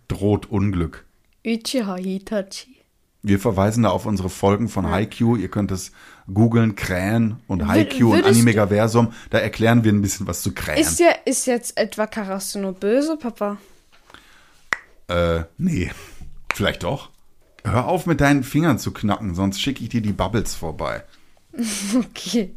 [0.07, 1.05] droht Unglück.
[1.45, 2.77] Uchiha Hitachi.
[3.21, 5.37] Wir verweisen da auf unsere Folgen von Haikyuu.
[5.37, 5.91] Ihr könnt es
[6.31, 9.13] googeln, Krähen und Wür- Haikyuu und würdest du- Animegaversum.
[9.29, 10.77] Da erklären wir ein bisschen was zu Krähen.
[10.79, 13.57] Ist, ja, ist jetzt etwa Karasuno böse, Papa?
[15.07, 15.91] äh, nee,
[16.53, 17.09] vielleicht doch.
[17.65, 21.03] Hör auf mit deinen Fingern zu knacken, sonst schicke ich dir die Bubbles vorbei.
[21.97, 22.53] Okay.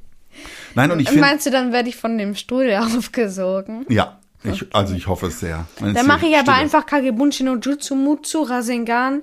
[0.74, 3.86] Nein, und ich finde, Meinst du, dann werde ich von dem Stuhl aufgesogen?
[3.88, 5.66] ja, ich, also ich hoffe es sehr.
[5.80, 9.22] Dann mache ich aber einfach Kagebunshi no Jutsu Mutsu Rasengan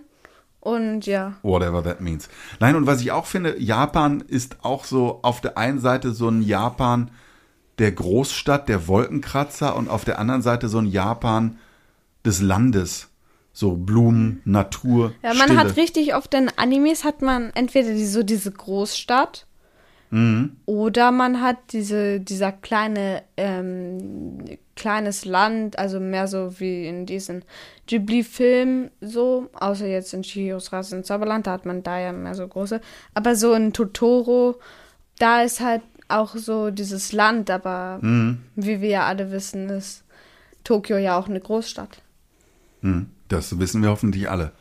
[0.63, 1.33] und ja.
[1.43, 2.29] Whatever that means.
[2.59, 6.29] Nein, und was ich auch finde, Japan ist auch so auf der einen Seite so
[6.29, 7.11] ein Japan
[7.79, 11.57] der Großstadt, der Wolkenkratzer und auf der anderen Seite so ein Japan
[12.25, 13.09] des Landes.
[13.55, 15.59] So Blumen, Natur, Ja, man Stille.
[15.59, 19.45] hat richtig auf den Animes hat man entweder die, so diese Großstadt
[20.13, 20.57] Mhm.
[20.67, 24.45] oder man hat diese dieser kleine ähm,
[24.75, 27.43] kleines Land, also mehr so wie in diesen
[27.87, 32.35] Ghibli-Filmen so, außer jetzt in Chihiros Reise ins Zauberland, da hat man da ja mehr
[32.35, 32.79] so große,
[33.15, 34.59] aber so in Totoro,
[35.19, 38.39] da ist halt auch so dieses Land, aber Mhm.
[38.55, 40.03] wie wir ja alle wissen, ist
[40.63, 42.01] Tokio ja auch eine Großstadt.
[42.81, 44.51] Hm, Das wissen wir hoffentlich alle.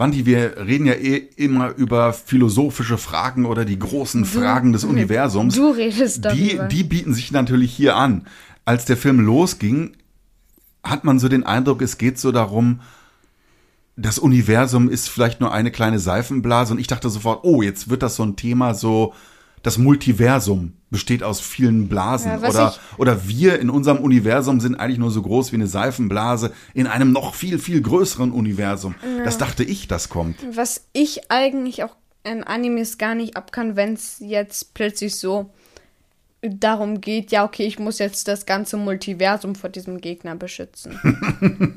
[0.00, 5.54] Wandi, wir reden ja eh immer über philosophische Fragen oder die großen Fragen des Universums.
[5.54, 6.68] Du redest die, darüber.
[6.68, 8.26] die bieten sich natürlich hier an.
[8.64, 9.92] Als der Film losging,
[10.82, 12.80] hat man so den Eindruck, es geht so darum,
[13.94, 18.02] das Universum ist vielleicht nur eine kleine Seifenblase und ich dachte sofort, oh, jetzt wird
[18.02, 19.12] das so ein Thema so,
[19.62, 24.98] das Multiversum besteht aus vielen Blasen Ja, oder, oder wir in unserem Universum sind eigentlich
[24.98, 28.94] nur so groß wie eine Seifenblase in einem noch viel, viel größeren Universum.
[29.24, 30.36] Das dachte ich, das kommt.
[30.56, 31.94] Was ich eigentlich auch
[32.24, 35.50] in Animes gar nicht ab kann, wenn es jetzt plötzlich so
[36.42, 40.98] darum geht, ja, okay, ich muss jetzt das ganze Multiversum vor diesem Gegner beschützen.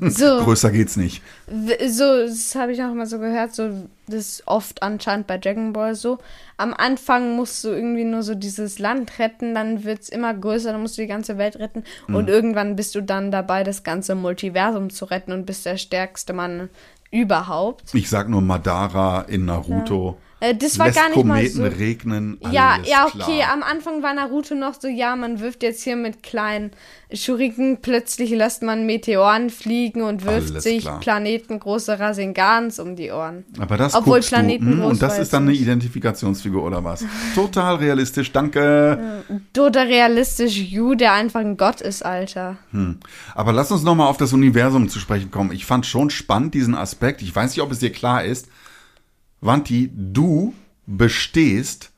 [0.08, 1.22] so, Größer geht's nicht.
[1.46, 5.74] so, das habe ich auch immer so gehört, so, das ist oft anscheinend bei Dragon
[5.74, 6.18] Ball so.
[6.56, 10.80] Am Anfang musst du irgendwie nur so dieses Land retten, dann wird's immer größer, dann
[10.80, 14.88] musst du die ganze Welt retten und irgendwann bist du dann dabei, das ganze Multiversum
[14.88, 16.70] zu retten und bist der stärkste Mann
[17.10, 17.94] überhaupt.
[17.94, 20.16] Ich sag nur Madara in Naruto.
[20.44, 21.78] Äh, das war Lässt gar nicht mal Kometen so.
[21.78, 22.38] regnen.
[22.50, 23.38] Ja, ja, okay.
[23.38, 23.52] Klar.
[23.52, 26.72] Am Anfang war Naruto noch so, ja, man wirft jetzt hier mit kleinen
[27.12, 31.00] Schuriken, plötzlich lässt man Meteoren fliegen und wirft Alles sich klar.
[31.00, 33.44] planetengroße Rasengans um die Ohren.
[33.58, 34.76] Aber das Obwohl Planeten du.
[34.78, 35.52] hm, Und das ist dann eine.
[35.54, 37.04] Identifikationsfigur oder was?
[37.34, 39.22] Total realistisch, danke.
[39.58, 42.56] Oder realistisch Yu, der einfach ein Gott ist, Alter.
[43.34, 45.52] Aber lass uns nochmal auf das Universum zu sprechen kommen.
[45.52, 47.22] Ich fand schon spannend diesen Aspekt.
[47.22, 48.48] Ich weiß nicht, ob es dir klar ist.
[49.44, 50.54] Wanti, du
[50.86, 51.92] bestehst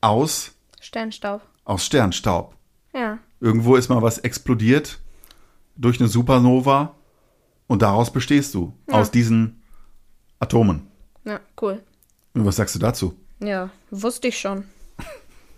[0.00, 1.42] aus, Sternstaub.
[1.64, 2.54] aus Sternstaub.
[2.94, 3.18] Ja.
[3.40, 5.00] Irgendwo ist mal was explodiert
[5.74, 6.94] durch eine Supernova
[7.66, 8.72] und daraus bestehst du.
[8.86, 9.62] Aus diesen
[10.38, 10.86] Atomen.
[11.24, 11.82] Ja, cool.
[12.34, 13.18] Und was sagst du dazu?
[13.40, 14.64] Ja, wusste ich schon.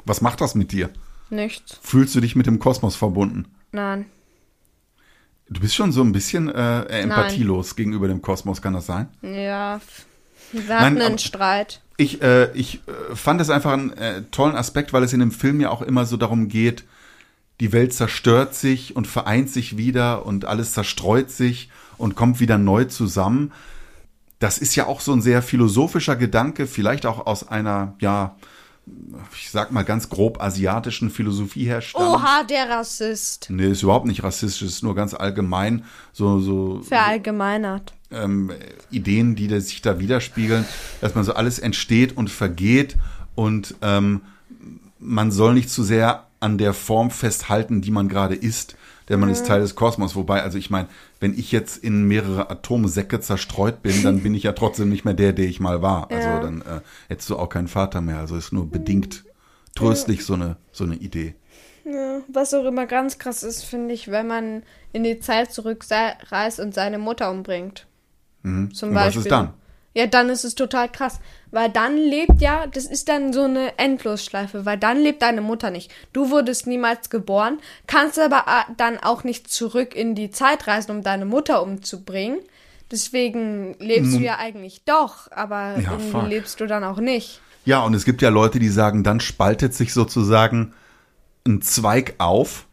[0.05, 0.91] Was macht das mit dir?
[1.31, 1.79] Nichts.
[1.83, 3.47] Fühlst du dich mit dem Kosmos verbunden?
[3.71, 4.07] Nein.
[5.49, 9.09] Du bist schon so ein bisschen äh, empathielos gegenüber dem Kosmos, kann das sein?
[9.23, 9.81] Ja.
[10.53, 11.81] Wir Nein, hatten einen aber- Streit.
[11.99, 15.31] Ich, äh, ich äh, fand es einfach einen äh, tollen Aspekt, weil es in dem
[15.31, 16.85] Film ja auch immer so darum geht,
[17.61, 22.59] die Welt zerstört sich und vereint sich wieder und alles zerstreut sich und kommt wieder
[22.59, 23.53] neu zusammen.
[24.41, 28.35] Das ist ja auch so ein sehr philosophischer Gedanke, vielleicht auch aus einer, ja,
[29.37, 32.17] ich sag mal ganz grob asiatischen Philosophie herstammend.
[32.17, 33.47] Oha, der Rassist.
[33.49, 37.93] Nee, ist überhaupt nicht rassistisch, ist nur ganz allgemein so, so Verallgemeinert.
[38.15, 38.51] Ähm,
[38.91, 40.65] Ideen, die sich da widerspiegeln,
[41.01, 42.97] dass man so alles entsteht und vergeht
[43.35, 44.23] und ähm,
[44.99, 48.77] man soll nicht zu sehr an der Form festhalten, die man gerade ist,
[49.09, 50.15] denn man ist Teil des Kosmos.
[50.15, 50.89] Wobei, also ich meine,
[51.21, 55.15] wenn ich jetzt in mehrere Atomsäcke zerstreut bin, dann bin ich ja trotzdem nicht mehr
[55.15, 56.11] der, der ich mal war.
[56.11, 56.41] Also Ja.
[56.41, 58.19] dann äh, hättest du auch keinen Vater mehr.
[58.19, 59.25] Also ist nur bedingt
[59.75, 61.35] tröstlich so eine so eine Idee.
[61.85, 66.61] Ja, was auch immer ganz krass ist, finde ich, wenn man in die Zeit zurückreist
[66.61, 67.87] und seine Mutter umbringt.
[68.43, 68.73] Mhm.
[68.75, 69.21] Zum und Beispiel.
[69.21, 69.53] was ist dann?
[69.95, 71.21] Ja, dann ist es total krass.
[71.51, 75.71] Weil dann lebt ja, das ist dann so eine Endlosschleife, weil dann lebt deine Mutter
[75.71, 75.91] nicht.
[76.15, 80.93] Du wurdest niemals geboren, kannst aber äh, dann auch nicht zurück in die Zeit reisen,
[80.93, 82.39] um deine Mutter umzubringen.
[82.91, 86.29] Deswegen lebst du ja eigentlich doch, aber Ja, irgendwie fuck.
[86.29, 87.41] lebst du dann auch nicht.
[87.65, 90.73] Ja, und es gibt ja Leute, die sagen, dann spaltet sich sozusagen
[91.47, 92.67] ein Zweig auf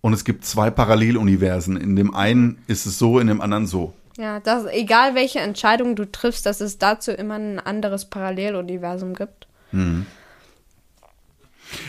[0.00, 1.76] und es gibt zwei Paralleluniversen.
[1.76, 3.92] In dem einen ist es so, in dem anderen so.
[4.16, 9.48] Ja, dass egal welche Entscheidung du triffst, dass es dazu immer ein anderes Paralleluniversum gibt.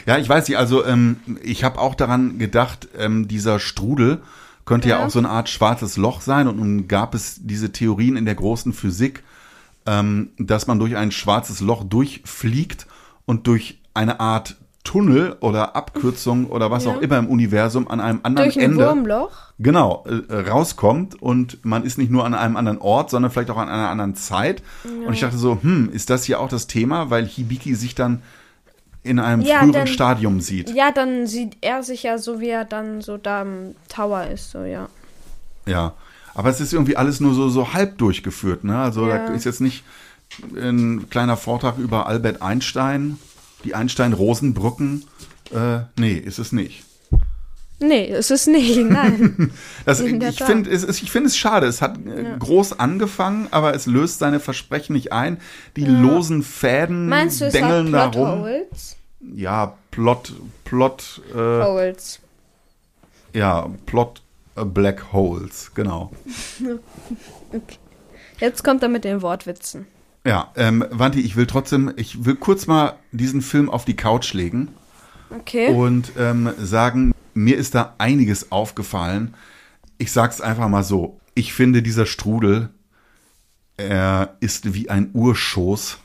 [0.06, 4.22] Ja, ich weiß nicht, also ähm, ich habe auch daran gedacht, ähm, dieser Strudel
[4.66, 5.00] könnte ja.
[5.00, 5.06] Ja.
[5.06, 8.36] auch so eine Art schwarzes Loch sein und nun gab es diese Theorien in der
[8.36, 9.24] großen Physik,
[9.86, 12.88] ähm, dass man durch ein schwarzes Loch durchfliegt
[13.26, 14.56] und durch eine Art
[14.86, 16.92] Tunnel oder Abkürzung oder was Ja.
[16.94, 19.32] auch immer im Universum an einem anderen Durch ein Ende Wurmloch.
[19.60, 23.58] genau äh, rauskommt und man ist nicht nur an einem anderen Ort, sondern vielleicht auch
[23.58, 24.64] an einer anderen Zeit.
[25.06, 28.22] Und ich dachte so, hm, ist das hier auch das Thema, weil Hibiki sich dann
[29.04, 30.70] in einem Ja, früheren dann- Stadium sieht.
[30.74, 34.52] Ja, dann sieht er sich ja so, wie er dann so da im Tower ist,
[34.52, 34.88] so ja.
[35.68, 35.94] Ja,
[36.34, 38.64] aber es ist irgendwie alles nur so, so halb durchgeführt.
[38.64, 38.78] Ne?
[38.78, 39.28] Also Ja.
[39.28, 39.84] da ist jetzt nicht
[40.56, 43.18] ein kleiner Vortrag über Albert Einstein,
[43.66, 45.04] die Einstein-Rosenbrücken.
[45.54, 46.84] Äh, nee, ist es nicht.
[47.80, 49.52] Nee, es ist nicht, nein.
[49.86, 50.10] Das, ich
[50.44, 51.68] finde es, es- ich finde es schade.
[51.68, 55.40] Es hat äh, groß angefangen, aber es löst seine Versprechen nicht ein.
[55.76, 58.48] Die losen Fäden Meinst du, es bengeln hat da rum.
[59.36, 61.22] Ja, Plot, Plot.
[61.34, 62.20] Äh, Holes.
[63.34, 64.22] Ja, Plot
[64.56, 66.12] äh, Black Holes, genau.
[68.40, 69.88] Jetzt kommt er mit den Wortwitzen.
[70.26, 74.34] Ja, ähm, Wanti, ich will trotzdem, ich will kurz mal diesen Film auf die Couch
[74.34, 74.70] legen
[75.30, 75.70] Okay.
[75.70, 79.36] und ähm, sagen, mir ist da einiges aufgefallen.
[79.98, 81.20] Ich sag's einfach mal so.
[81.36, 82.70] Ich finde, dieser Strudel,
[83.78, 86.00] er ist wie ein Urschoß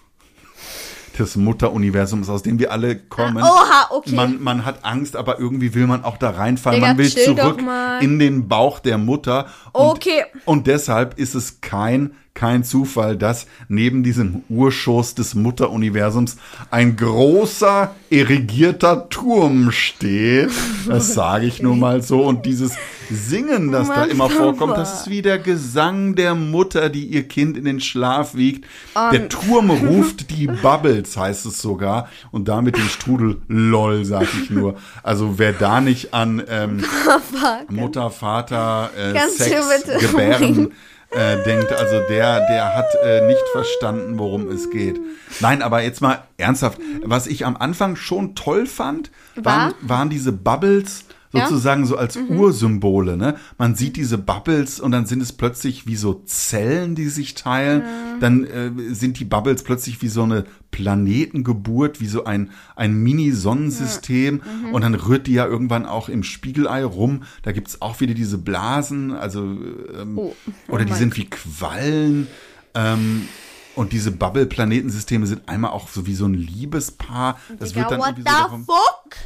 [1.19, 3.43] des Mutteruniversums, aus dem wir alle kommen.
[3.43, 4.15] Oha, okay.
[4.15, 6.81] Man, man hat Angst, aber irgendwie will man auch da reinfallen.
[6.81, 7.63] Digga, man will zurück
[8.01, 9.47] in den Bauch der Mutter.
[9.73, 10.25] Und, Okay.
[10.45, 16.39] Und deshalb ist es kein, kein Zufall, dass neben diesem Urschoß des Mutteruniversums
[16.71, 20.49] ein großer, erigierter Turm steht.
[20.89, 22.23] Das sage ich nur mal so.
[22.23, 22.77] Und dieses
[23.11, 27.59] Singen, das da immer vorkommt, das ist wie der Gesang der Mutter, die ihr Kind
[27.59, 28.65] in den Schlaf wiegt.
[28.97, 29.11] Ähm.
[29.13, 32.09] Der Turm ruft die Bubbles, heißt es sogar.
[32.31, 34.77] Und damit den Strudel LOL, sag ich nur.
[35.03, 36.83] Also wer da nicht an ähm,
[37.69, 40.73] Mutter, Vater, äh, Kannst Sex, Gebären
[41.11, 45.01] äh, denkt, also der, der hat äh, nicht verstanden, worum es geht.
[45.41, 50.33] Nein, aber jetzt mal ernsthaft, was ich am Anfang schon toll fand, waren, waren diese
[50.33, 51.47] Bubbles Ja?
[51.47, 53.17] sozusagen so als Ursymbole.
[53.17, 53.37] Ne?
[53.57, 57.85] Man sieht diese Bubbles und dann sind es plötzlich wie so Zellen, die sich teilen.
[58.19, 64.41] Dann äh, sind die Bubbles plötzlich wie so eine Planetengeburt, wie so ein, ein Mini-Sonnensystem.
[64.73, 67.23] Und dann rührt die ja irgendwann auch im Spiegelei rum.
[67.43, 70.35] Da gibt's auch wieder diese Blasen, also ähm, Oh.
[70.69, 72.27] oder Oh die mein sind wie Quallen.
[72.75, 73.29] Ähm,
[73.77, 77.39] und diese Bubble-Planetensysteme sind einmal auch so wie so ein Liebespaar.
[77.59, 79.17] Das Digga, wird dann what irgendwie the so fuck?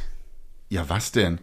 [0.69, 1.39] ja, was denn?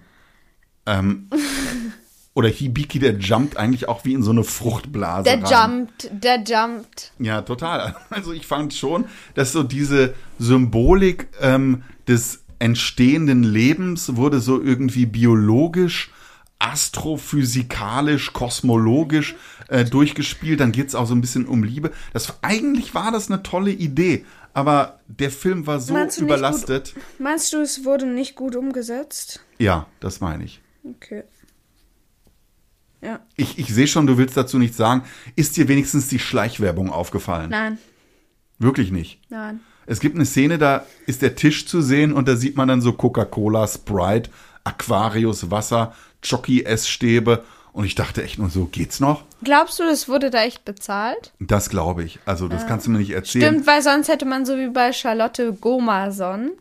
[0.86, 1.28] Ähm,
[2.34, 5.24] oder Hibiki, der jumpt eigentlich auch wie in so eine Fruchtblase.
[5.24, 5.86] Der rein.
[5.88, 7.12] jumpt, der jumpt.
[7.18, 7.94] Ja, total.
[8.10, 15.06] Also ich fand schon, dass so diese Symbolik ähm, des entstehenden Lebens wurde so irgendwie
[15.06, 16.10] biologisch,
[16.58, 19.34] astrophysikalisch, kosmologisch
[19.68, 20.60] äh, durchgespielt.
[20.60, 21.90] Dann geht's auch so ein bisschen um Liebe.
[22.12, 24.24] Das eigentlich war das eine tolle Idee,
[24.54, 26.94] aber der Film war so Meinst überlastet.
[27.18, 29.40] Meinst du, es wurde nicht gut umgesetzt?
[29.58, 30.60] Ja, das meine ich.
[30.84, 31.22] Okay.
[33.00, 33.20] Ja.
[33.36, 35.02] Ich, ich sehe schon, du willst dazu nichts sagen.
[35.34, 37.50] Ist dir wenigstens die Schleichwerbung aufgefallen?
[37.50, 37.78] Nein,
[38.58, 39.20] Wirklich nicht.
[39.28, 39.60] nein.
[39.86, 42.80] Es gibt eine Szene, da ist der Tisch zu sehen und da sieht man dann
[42.80, 44.30] so Coca-Cola, Sprite,
[44.62, 47.42] Aquarius, Wasser, Jockey-Essstäbe.
[47.72, 49.24] Und ich dachte echt nur so, geht's noch?
[49.42, 51.32] Glaubst du, das wurde da echt bezahlt?
[51.40, 52.20] Das glaube ich.
[52.26, 53.46] Also, das kannst du mir nicht erzählen.
[53.46, 56.52] Stimmt, weil sonst hätte man so wie bei Charlotte Gomason.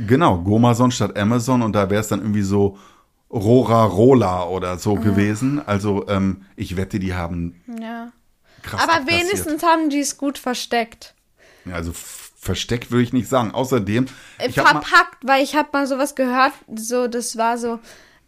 [0.00, 2.78] Genau, Gomazon statt Amazon und da wäre es dann irgendwie so
[3.36, 5.60] Rora Rola oder so gewesen.
[5.66, 8.12] Also, ähm, ich wette, die haben Ja.
[8.62, 9.22] krass Aber abkassiert.
[9.28, 11.14] wenigstens haben die es gut versteckt.
[11.66, 13.50] Ja, also versteckt würde ich nicht sagen.
[13.52, 14.06] Außerdem,
[14.38, 17.78] Äh, verpackt, weil ich habe mal sowas gehört, so, das war so,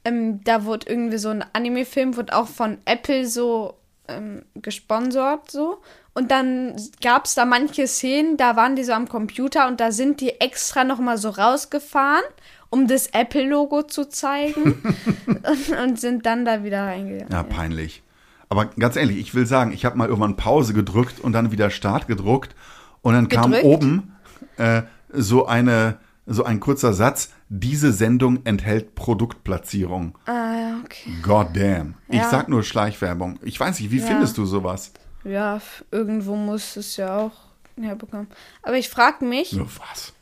[0.05, 3.75] ähm, da wurde irgendwie so ein Anime-Film, wurde auch von Apple so
[4.09, 5.81] ähm, gesponsert, so.
[6.15, 9.93] Und dann gab es da manche Szenen, da waren die so am Computer und da
[9.93, 12.25] sind die extra nochmal so rausgefahren,
[12.71, 14.75] um das Apple-Logo zu zeigen
[15.27, 17.33] und, und sind dann da wieder reingegangen.
[17.33, 18.03] Ja, peinlich.
[18.51, 21.71] Aber ganz ehrlich, ich will sagen, ich habe mal irgendwann Pause gedrückt und dann wieder
[21.71, 22.55] Start gedruckt
[23.03, 23.65] und dann kam Gedrückt?
[23.67, 24.13] oben
[24.57, 25.99] äh, so eine
[26.31, 27.31] so ein kurzer Satz.
[27.49, 30.19] Diese Sendung enthält Produktplatzierung.
[30.27, 31.11] Ah, ja, okay.
[31.23, 31.95] God damn.
[32.09, 32.29] Ich Ja.
[32.31, 33.39] sag nur Schleichwerbung.
[33.43, 34.05] Ich weiß nicht, wie Ja.
[34.07, 34.93] findest du sowas?
[35.25, 35.59] Ja,
[35.91, 37.33] irgendwo muss es ja auch
[37.81, 38.27] herbekommen.
[38.63, 40.13] Aber ich frage mich, Ja, was?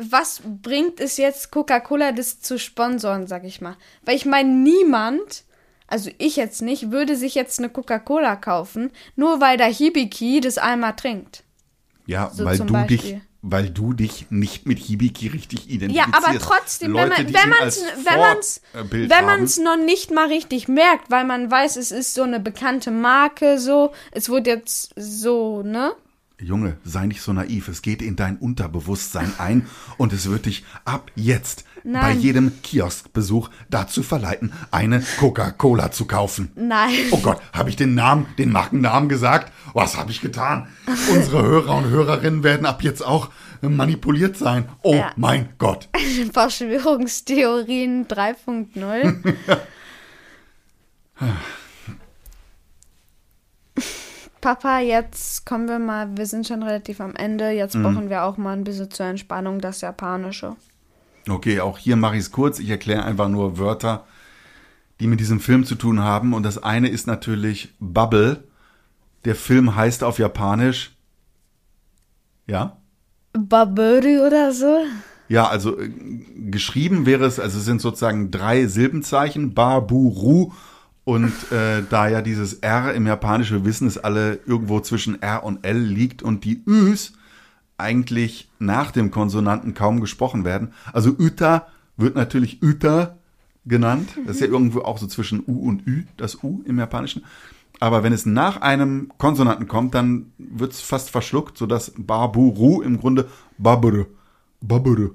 [0.00, 3.76] Was bringt es jetzt Coca-Cola das zu sponsoren, sag ich mal?
[4.04, 5.44] Weil ich meine, niemand,
[5.86, 10.58] also ich jetzt nicht, würde sich jetzt eine Coca-Cola kaufen, nur weil der Hibiki das
[10.58, 11.42] einmal trinkt.
[12.06, 12.98] Ja, So weil du Beispiel.
[12.98, 16.14] dich weil du dich nicht mit Hibiki richtig Ja, identifizierst.
[16.26, 20.66] aber trotzdem, wenn Leute, wenn man es wenn man's wenn es noch nicht mal richtig
[20.66, 25.62] merkt, weil man weiß, es ist so eine bekannte Marke so, es wurde jetzt so,
[25.62, 25.94] ne?
[26.38, 27.68] Junge, sei nicht so naiv.
[27.68, 29.66] Es geht in dein Unterbewusstsein ein
[29.96, 32.20] und es wird dich ab jetzt bei Nein.
[32.20, 36.50] jedem Kioskbesuch dazu verleiten, eine Coca-Cola zu kaufen.
[36.54, 36.92] Nein.
[37.12, 39.50] Oh Gott, habe ich den Namen, den Markennamen gesagt?
[39.72, 40.66] Was habe ich getan?
[41.10, 43.30] Unsere Hörer und Hörerinnen werden ab jetzt auch
[43.62, 44.68] manipuliert sein.
[44.82, 45.12] Oh Ja.
[45.16, 45.88] mein Gott.
[46.34, 49.34] Verschwörungstheorien 3.0.
[54.40, 57.82] Papa, jetzt kommen wir mal, wir sind schon relativ am Ende, jetzt Mhm.
[57.82, 60.56] brauchen wir auch mal ein bisschen zur Entspannung das Japanische.
[61.28, 62.58] Okay, auch hier mache ich es kurz.
[62.60, 64.04] Ich erkläre einfach nur Wörter,
[65.00, 66.32] die mit diesem Film zu tun haben.
[66.34, 68.44] Und das eine ist natürlich Bubble.
[69.24, 70.94] Der Film heißt auf Japanisch.
[72.46, 72.76] Ja?
[73.32, 74.84] Baburi oder so?
[75.28, 75.90] Ja, also äh,
[76.50, 80.52] geschrieben wäre es, also es sind sozusagen drei Silbenzeichen, Ba, Bu, Ru.
[81.06, 85.44] Und äh, da ja dieses R im Japanischen, wir wissen es alle, irgendwo zwischen R
[85.44, 87.12] und L liegt und die Üs
[87.78, 90.72] eigentlich nach dem Konsonanten kaum gesprochen werden.
[90.92, 93.18] Also Uta wird natürlich Uta
[93.64, 94.08] genannt.
[94.26, 97.24] Das ist ja irgendwo auch so zwischen U und Ü, das U im Japanischen.
[97.78, 102.98] Aber wenn es nach einem Konsonanten kommt, dann wird es fast verschluckt, sodass Baburu im
[102.98, 103.28] Grunde
[103.58, 104.08] Babere,
[104.60, 105.12] Babere,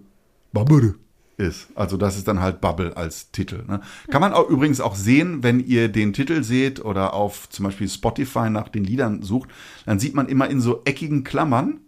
[0.54, 0.96] Babere
[1.42, 1.68] ist.
[1.76, 3.64] Also das ist dann halt Bubble als Titel.
[3.68, 3.82] Ne?
[4.10, 7.90] Kann man auch übrigens auch sehen, wenn ihr den Titel seht oder auf zum Beispiel
[7.90, 9.50] Spotify nach den Liedern sucht,
[9.86, 11.82] dann sieht man immer in so eckigen Klammern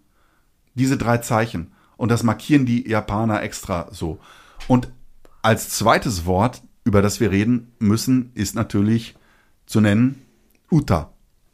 [0.73, 1.71] diese drei Zeichen.
[1.95, 4.19] Und das markieren die Japaner extra so.
[4.67, 4.89] Und
[5.41, 9.15] als zweites Wort, über das wir reden müssen, ist natürlich
[9.65, 10.21] zu nennen
[10.71, 11.11] Uta.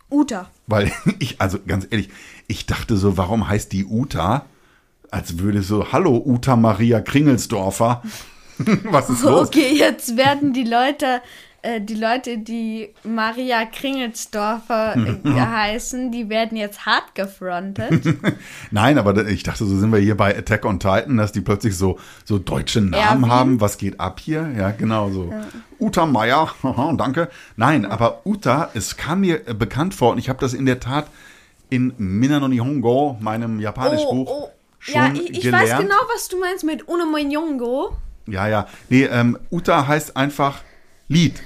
[0.09, 0.49] Uta.
[0.67, 2.09] Weil ich, also ganz ehrlich,
[2.47, 4.45] ich dachte so, warum heißt die Uta?
[5.11, 8.03] Als würde so, hallo Uta Maria Kringelsdorfer.
[8.83, 9.47] Was ist los?
[9.47, 11.21] Okay, jetzt werden die Leute,
[11.61, 18.03] äh, die Leute, die Maria Kringelsdorfer äh, heißen, die werden jetzt hart gefrontet.
[18.71, 21.75] Nein, aber ich dachte, so sind wir hier bei Attack on Titan, dass die plötzlich
[21.75, 23.31] so, so deutsche Namen Erwin.
[23.31, 23.61] haben.
[23.61, 24.51] Was geht ab hier?
[24.57, 25.33] Ja, genau so.
[25.79, 26.53] Uta Meier,
[26.97, 27.29] danke.
[27.55, 30.79] Nein, aber Uta, es kam mir äh, bekannt vor und ich habe das in der
[30.79, 31.07] Tat
[31.69, 34.49] in Minna no Nihongo, meinem Japanischbuch,
[34.79, 35.69] schon Ja, ich, ich gelernt.
[35.69, 37.95] weiß genau, was du meinst mit Unomoyongo.
[38.27, 38.67] Ja, ja.
[38.89, 40.61] Nee, ähm, Uta heißt einfach
[41.07, 41.41] Lied.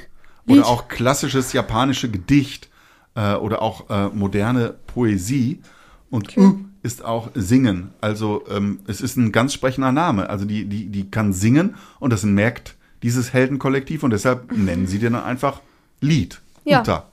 [0.46, 0.58] Lied.
[0.60, 2.70] Oder auch klassisches japanische Gedicht
[3.16, 5.62] äh, oder auch äh, moderne Poesie.
[6.10, 7.92] Und U ist auch Singen.
[8.02, 10.30] Also ähm, es ist ein ganz sprechender Name.
[10.30, 15.00] Also die, die, die kann singen und das merkt dieses Heldenkollektiv und deshalb nennen sie
[15.00, 15.62] den dann einfach
[16.02, 16.42] Lied.
[16.66, 16.82] Ja.
[16.82, 17.06] Uta.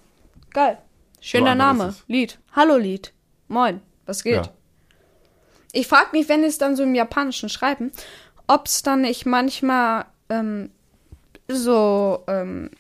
[0.50, 0.78] Geil.
[1.20, 1.94] Schöner ist Name.
[2.08, 2.38] Lied.
[2.52, 3.12] Hallo Lied.
[3.48, 3.80] Moin.
[4.06, 4.46] Was geht?
[4.46, 4.52] Ja.
[5.72, 7.92] Ich frage mich, wenn es dann so im Japanischen schreiben,
[8.46, 10.70] ob es dann nicht manchmal ähm,
[11.48, 12.70] so, ähm,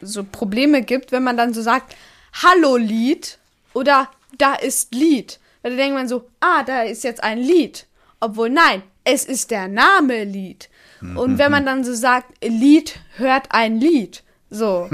[0.00, 1.94] so Probleme gibt, wenn man dann so sagt,
[2.42, 3.38] Hallo Lied
[3.72, 5.38] oder da ist Lied.
[5.62, 7.86] Weil da denkt man so, ah, da ist jetzt ein Lied.
[8.20, 10.68] Obwohl, nein, es ist der Name Lied.
[11.16, 14.22] Und wenn man dann so sagt, Lied hört ein Lied.
[14.48, 14.88] So,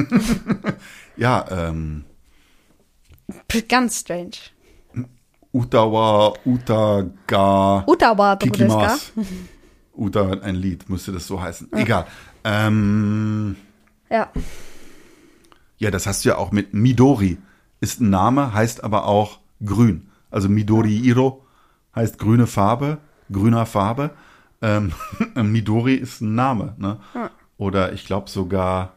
[1.21, 2.05] Ja, ähm,
[3.69, 4.31] ganz strange.
[5.53, 7.85] Utawa, Utaga.
[7.87, 8.37] Utawa?
[8.37, 9.13] Kikimas.
[9.97, 11.69] Uta hat ein Lied, müsste das so heißen.
[11.73, 12.07] Egal.
[12.45, 13.57] Ähm,
[14.09, 14.29] Ja.
[15.79, 17.39] ja, das hast du ja auch mit Midori.
[17.81, 20.09] Ist ein Name, heißt aber auch grün.
[20.31, 21.45] Also Midori Iro
[21.97, 22.99] heißt grüne Farbe,
[23.33, 24.11] grüner Farbe.
[24.63, 24.93] Ähm,
[25.35, 26.75] Midori ist ein Name.
[26.79, 26.99] Ne?
[27.59, 28.93] Oder ich glaube sogar,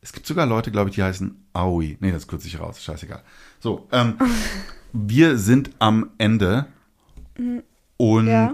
[0.00, 1.96] es gibt sogar Leute, glaube ich, die heißen Aoi.
[2.00, 3.22] Nee, das kürze ich raus, scheißegal.
[3.60, 4.14] So, ähm,
[4.92, 6.66] wir sind am Ende
[7.96, 8.52] und Ja.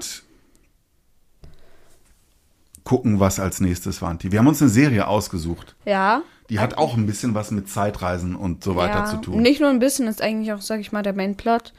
[2.84, 4.16] gucken, was als nächstes war.
[4.20, 5.76] Wir haben uns eine Serie ausgesucht.
[5.84, 6.22] Ja.
[6.50, 9.04] Die hat auch ein bisschen was mit Zeitreisen und so weiter ja.
[9.06, 9.40] zu tun.
[9.40, 11.72] Nicht nur ein bisschen, ist eigentlich auch, sag ich mal, der Mainplot.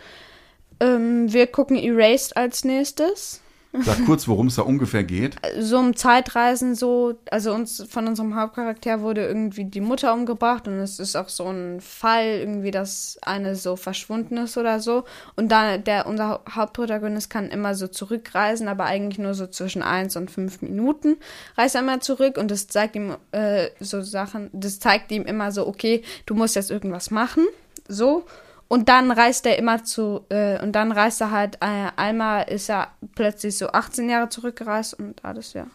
[0.80, 3.42] Ähm, wir gucken Erased als nächstes.
[3.82, 5.36] Sag kurz, worum es da ungefähr geht.
[5.60, 10.76] So um Zeitreisen so, also uns von unserem Hauptcharakter wurde irgendwie die Mutter umgebracht und
[10.76, 15.06] es ist auch so ein Fall irgendwie, dass eine so verschwunden ist oder so
[15.36, 20.16] und da der unser Hauptprotagonist kann immer so zurückreisen, aber eigentlich nur so zwischen eins
[20.16, 21.18] und fünf Minuten
[21.58, 25.52] reist er immer zurück und das zeigt ihm äh, so Sachen, das zeigt ihm immer
[25.52, 27.46] so, okay, du musst jetzt irgendwas machen,
[27.88, 28.26] so
[28.68, 32.70] und dann reist er immer zu, äh, und dann reist er halt, äh, einmal ist
[32.70, 35.68] er plötzlich so 18 Jahre zurückgereist und alles, ja.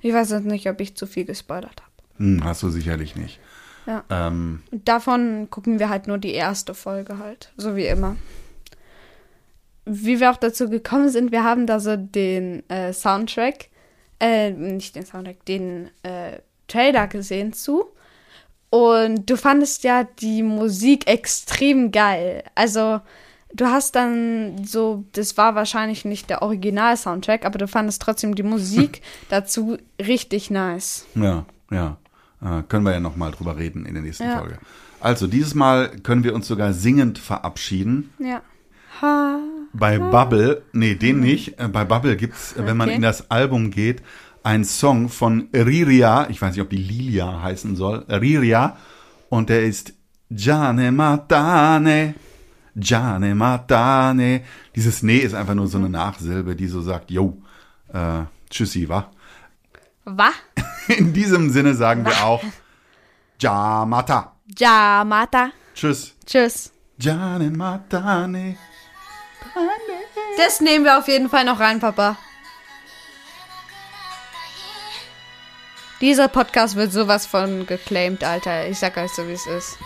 [0.00, 1.92] Ich weiß jetzt nicht, ob ich zu viel gespoilert habe.
[2.18, 3.40] Hm, hast du sicherlich nicht.
[3.86, 4.04] Ja.
[4.08, 8.16] Ähm, davon gucken wir halt nur die erste Folge halt, so wie immer.
[9.84, 13.68] Wie wir auch dazu gekommen sind, wir haben da so den äh, Soundtrack,
[14.20, 16.38] äh, nicht den Soundtrack, den äh,
[16.68, 17.84] Trailer gesehen zu.
[18.74, 22.42] Und du fandest ja die Musik extrem geil.
[22.56, 23.00] Also,
[23.54, 28.42] du hast dann so, das war wahrscheinlich nicht der Original-Soundtrack, aber du fandest trotzdem die
[28.42, 31.06] Musik dazu richtig nice.
[31.14, 31.98] ja, ja.
[32.42, 34.38] Äh, können wir ja nochmal drüber reden in der nächsten Ja.
[34.40, 34.58] Folge.
[35.00, 38.12] Also, dieses Mal können wir uns sogar singend verabschieden.
[38.18, 38.42] Ja.
[39.00, 39.38] Ha.
[39.72, 41.60] Bei Bubble, nee, den nicht.
[41.60, 42.96] Äh, Bei Bubble gibt's, äh, wenn man Okay.
[42.96, 44.02] in das Album geht,
[44.44, 48.76] einen Song von Riria, ich weiß nicht, ob die Lilia heißen soll, Riria,
[49.30, 49.94] und der ist
[50.30, 52.14] Jane Matane,
[52.74, 54.42] Jane Matane.
[54.76, 57.38] Dieses Ne ist einfach nur so eine Nachsilbe, die so sagt, yo,
[57.92, 59.10] äh, tschüssi, wa?
[60.04, 60.30] Wa?
[60.88, 62.44] In diesem Sinne sagen wir auch
[63.40, 64.36] Jamata.
[64.58, 65.50] Ja, Mata.
[65.74, 66.14] Tschüss.
[66.26, 66.70] Tschüss.
[66.98, 68.56] Jane Matane.
[70.36, 72.16] Das nehmen wir auf jeden Fall noch rein, Papa.
[76.04, 78.68] Dieser Podcast wird sowas von geclaimed, Alter.
[78.68, 79.78] Ich sag euch so, wie es ist.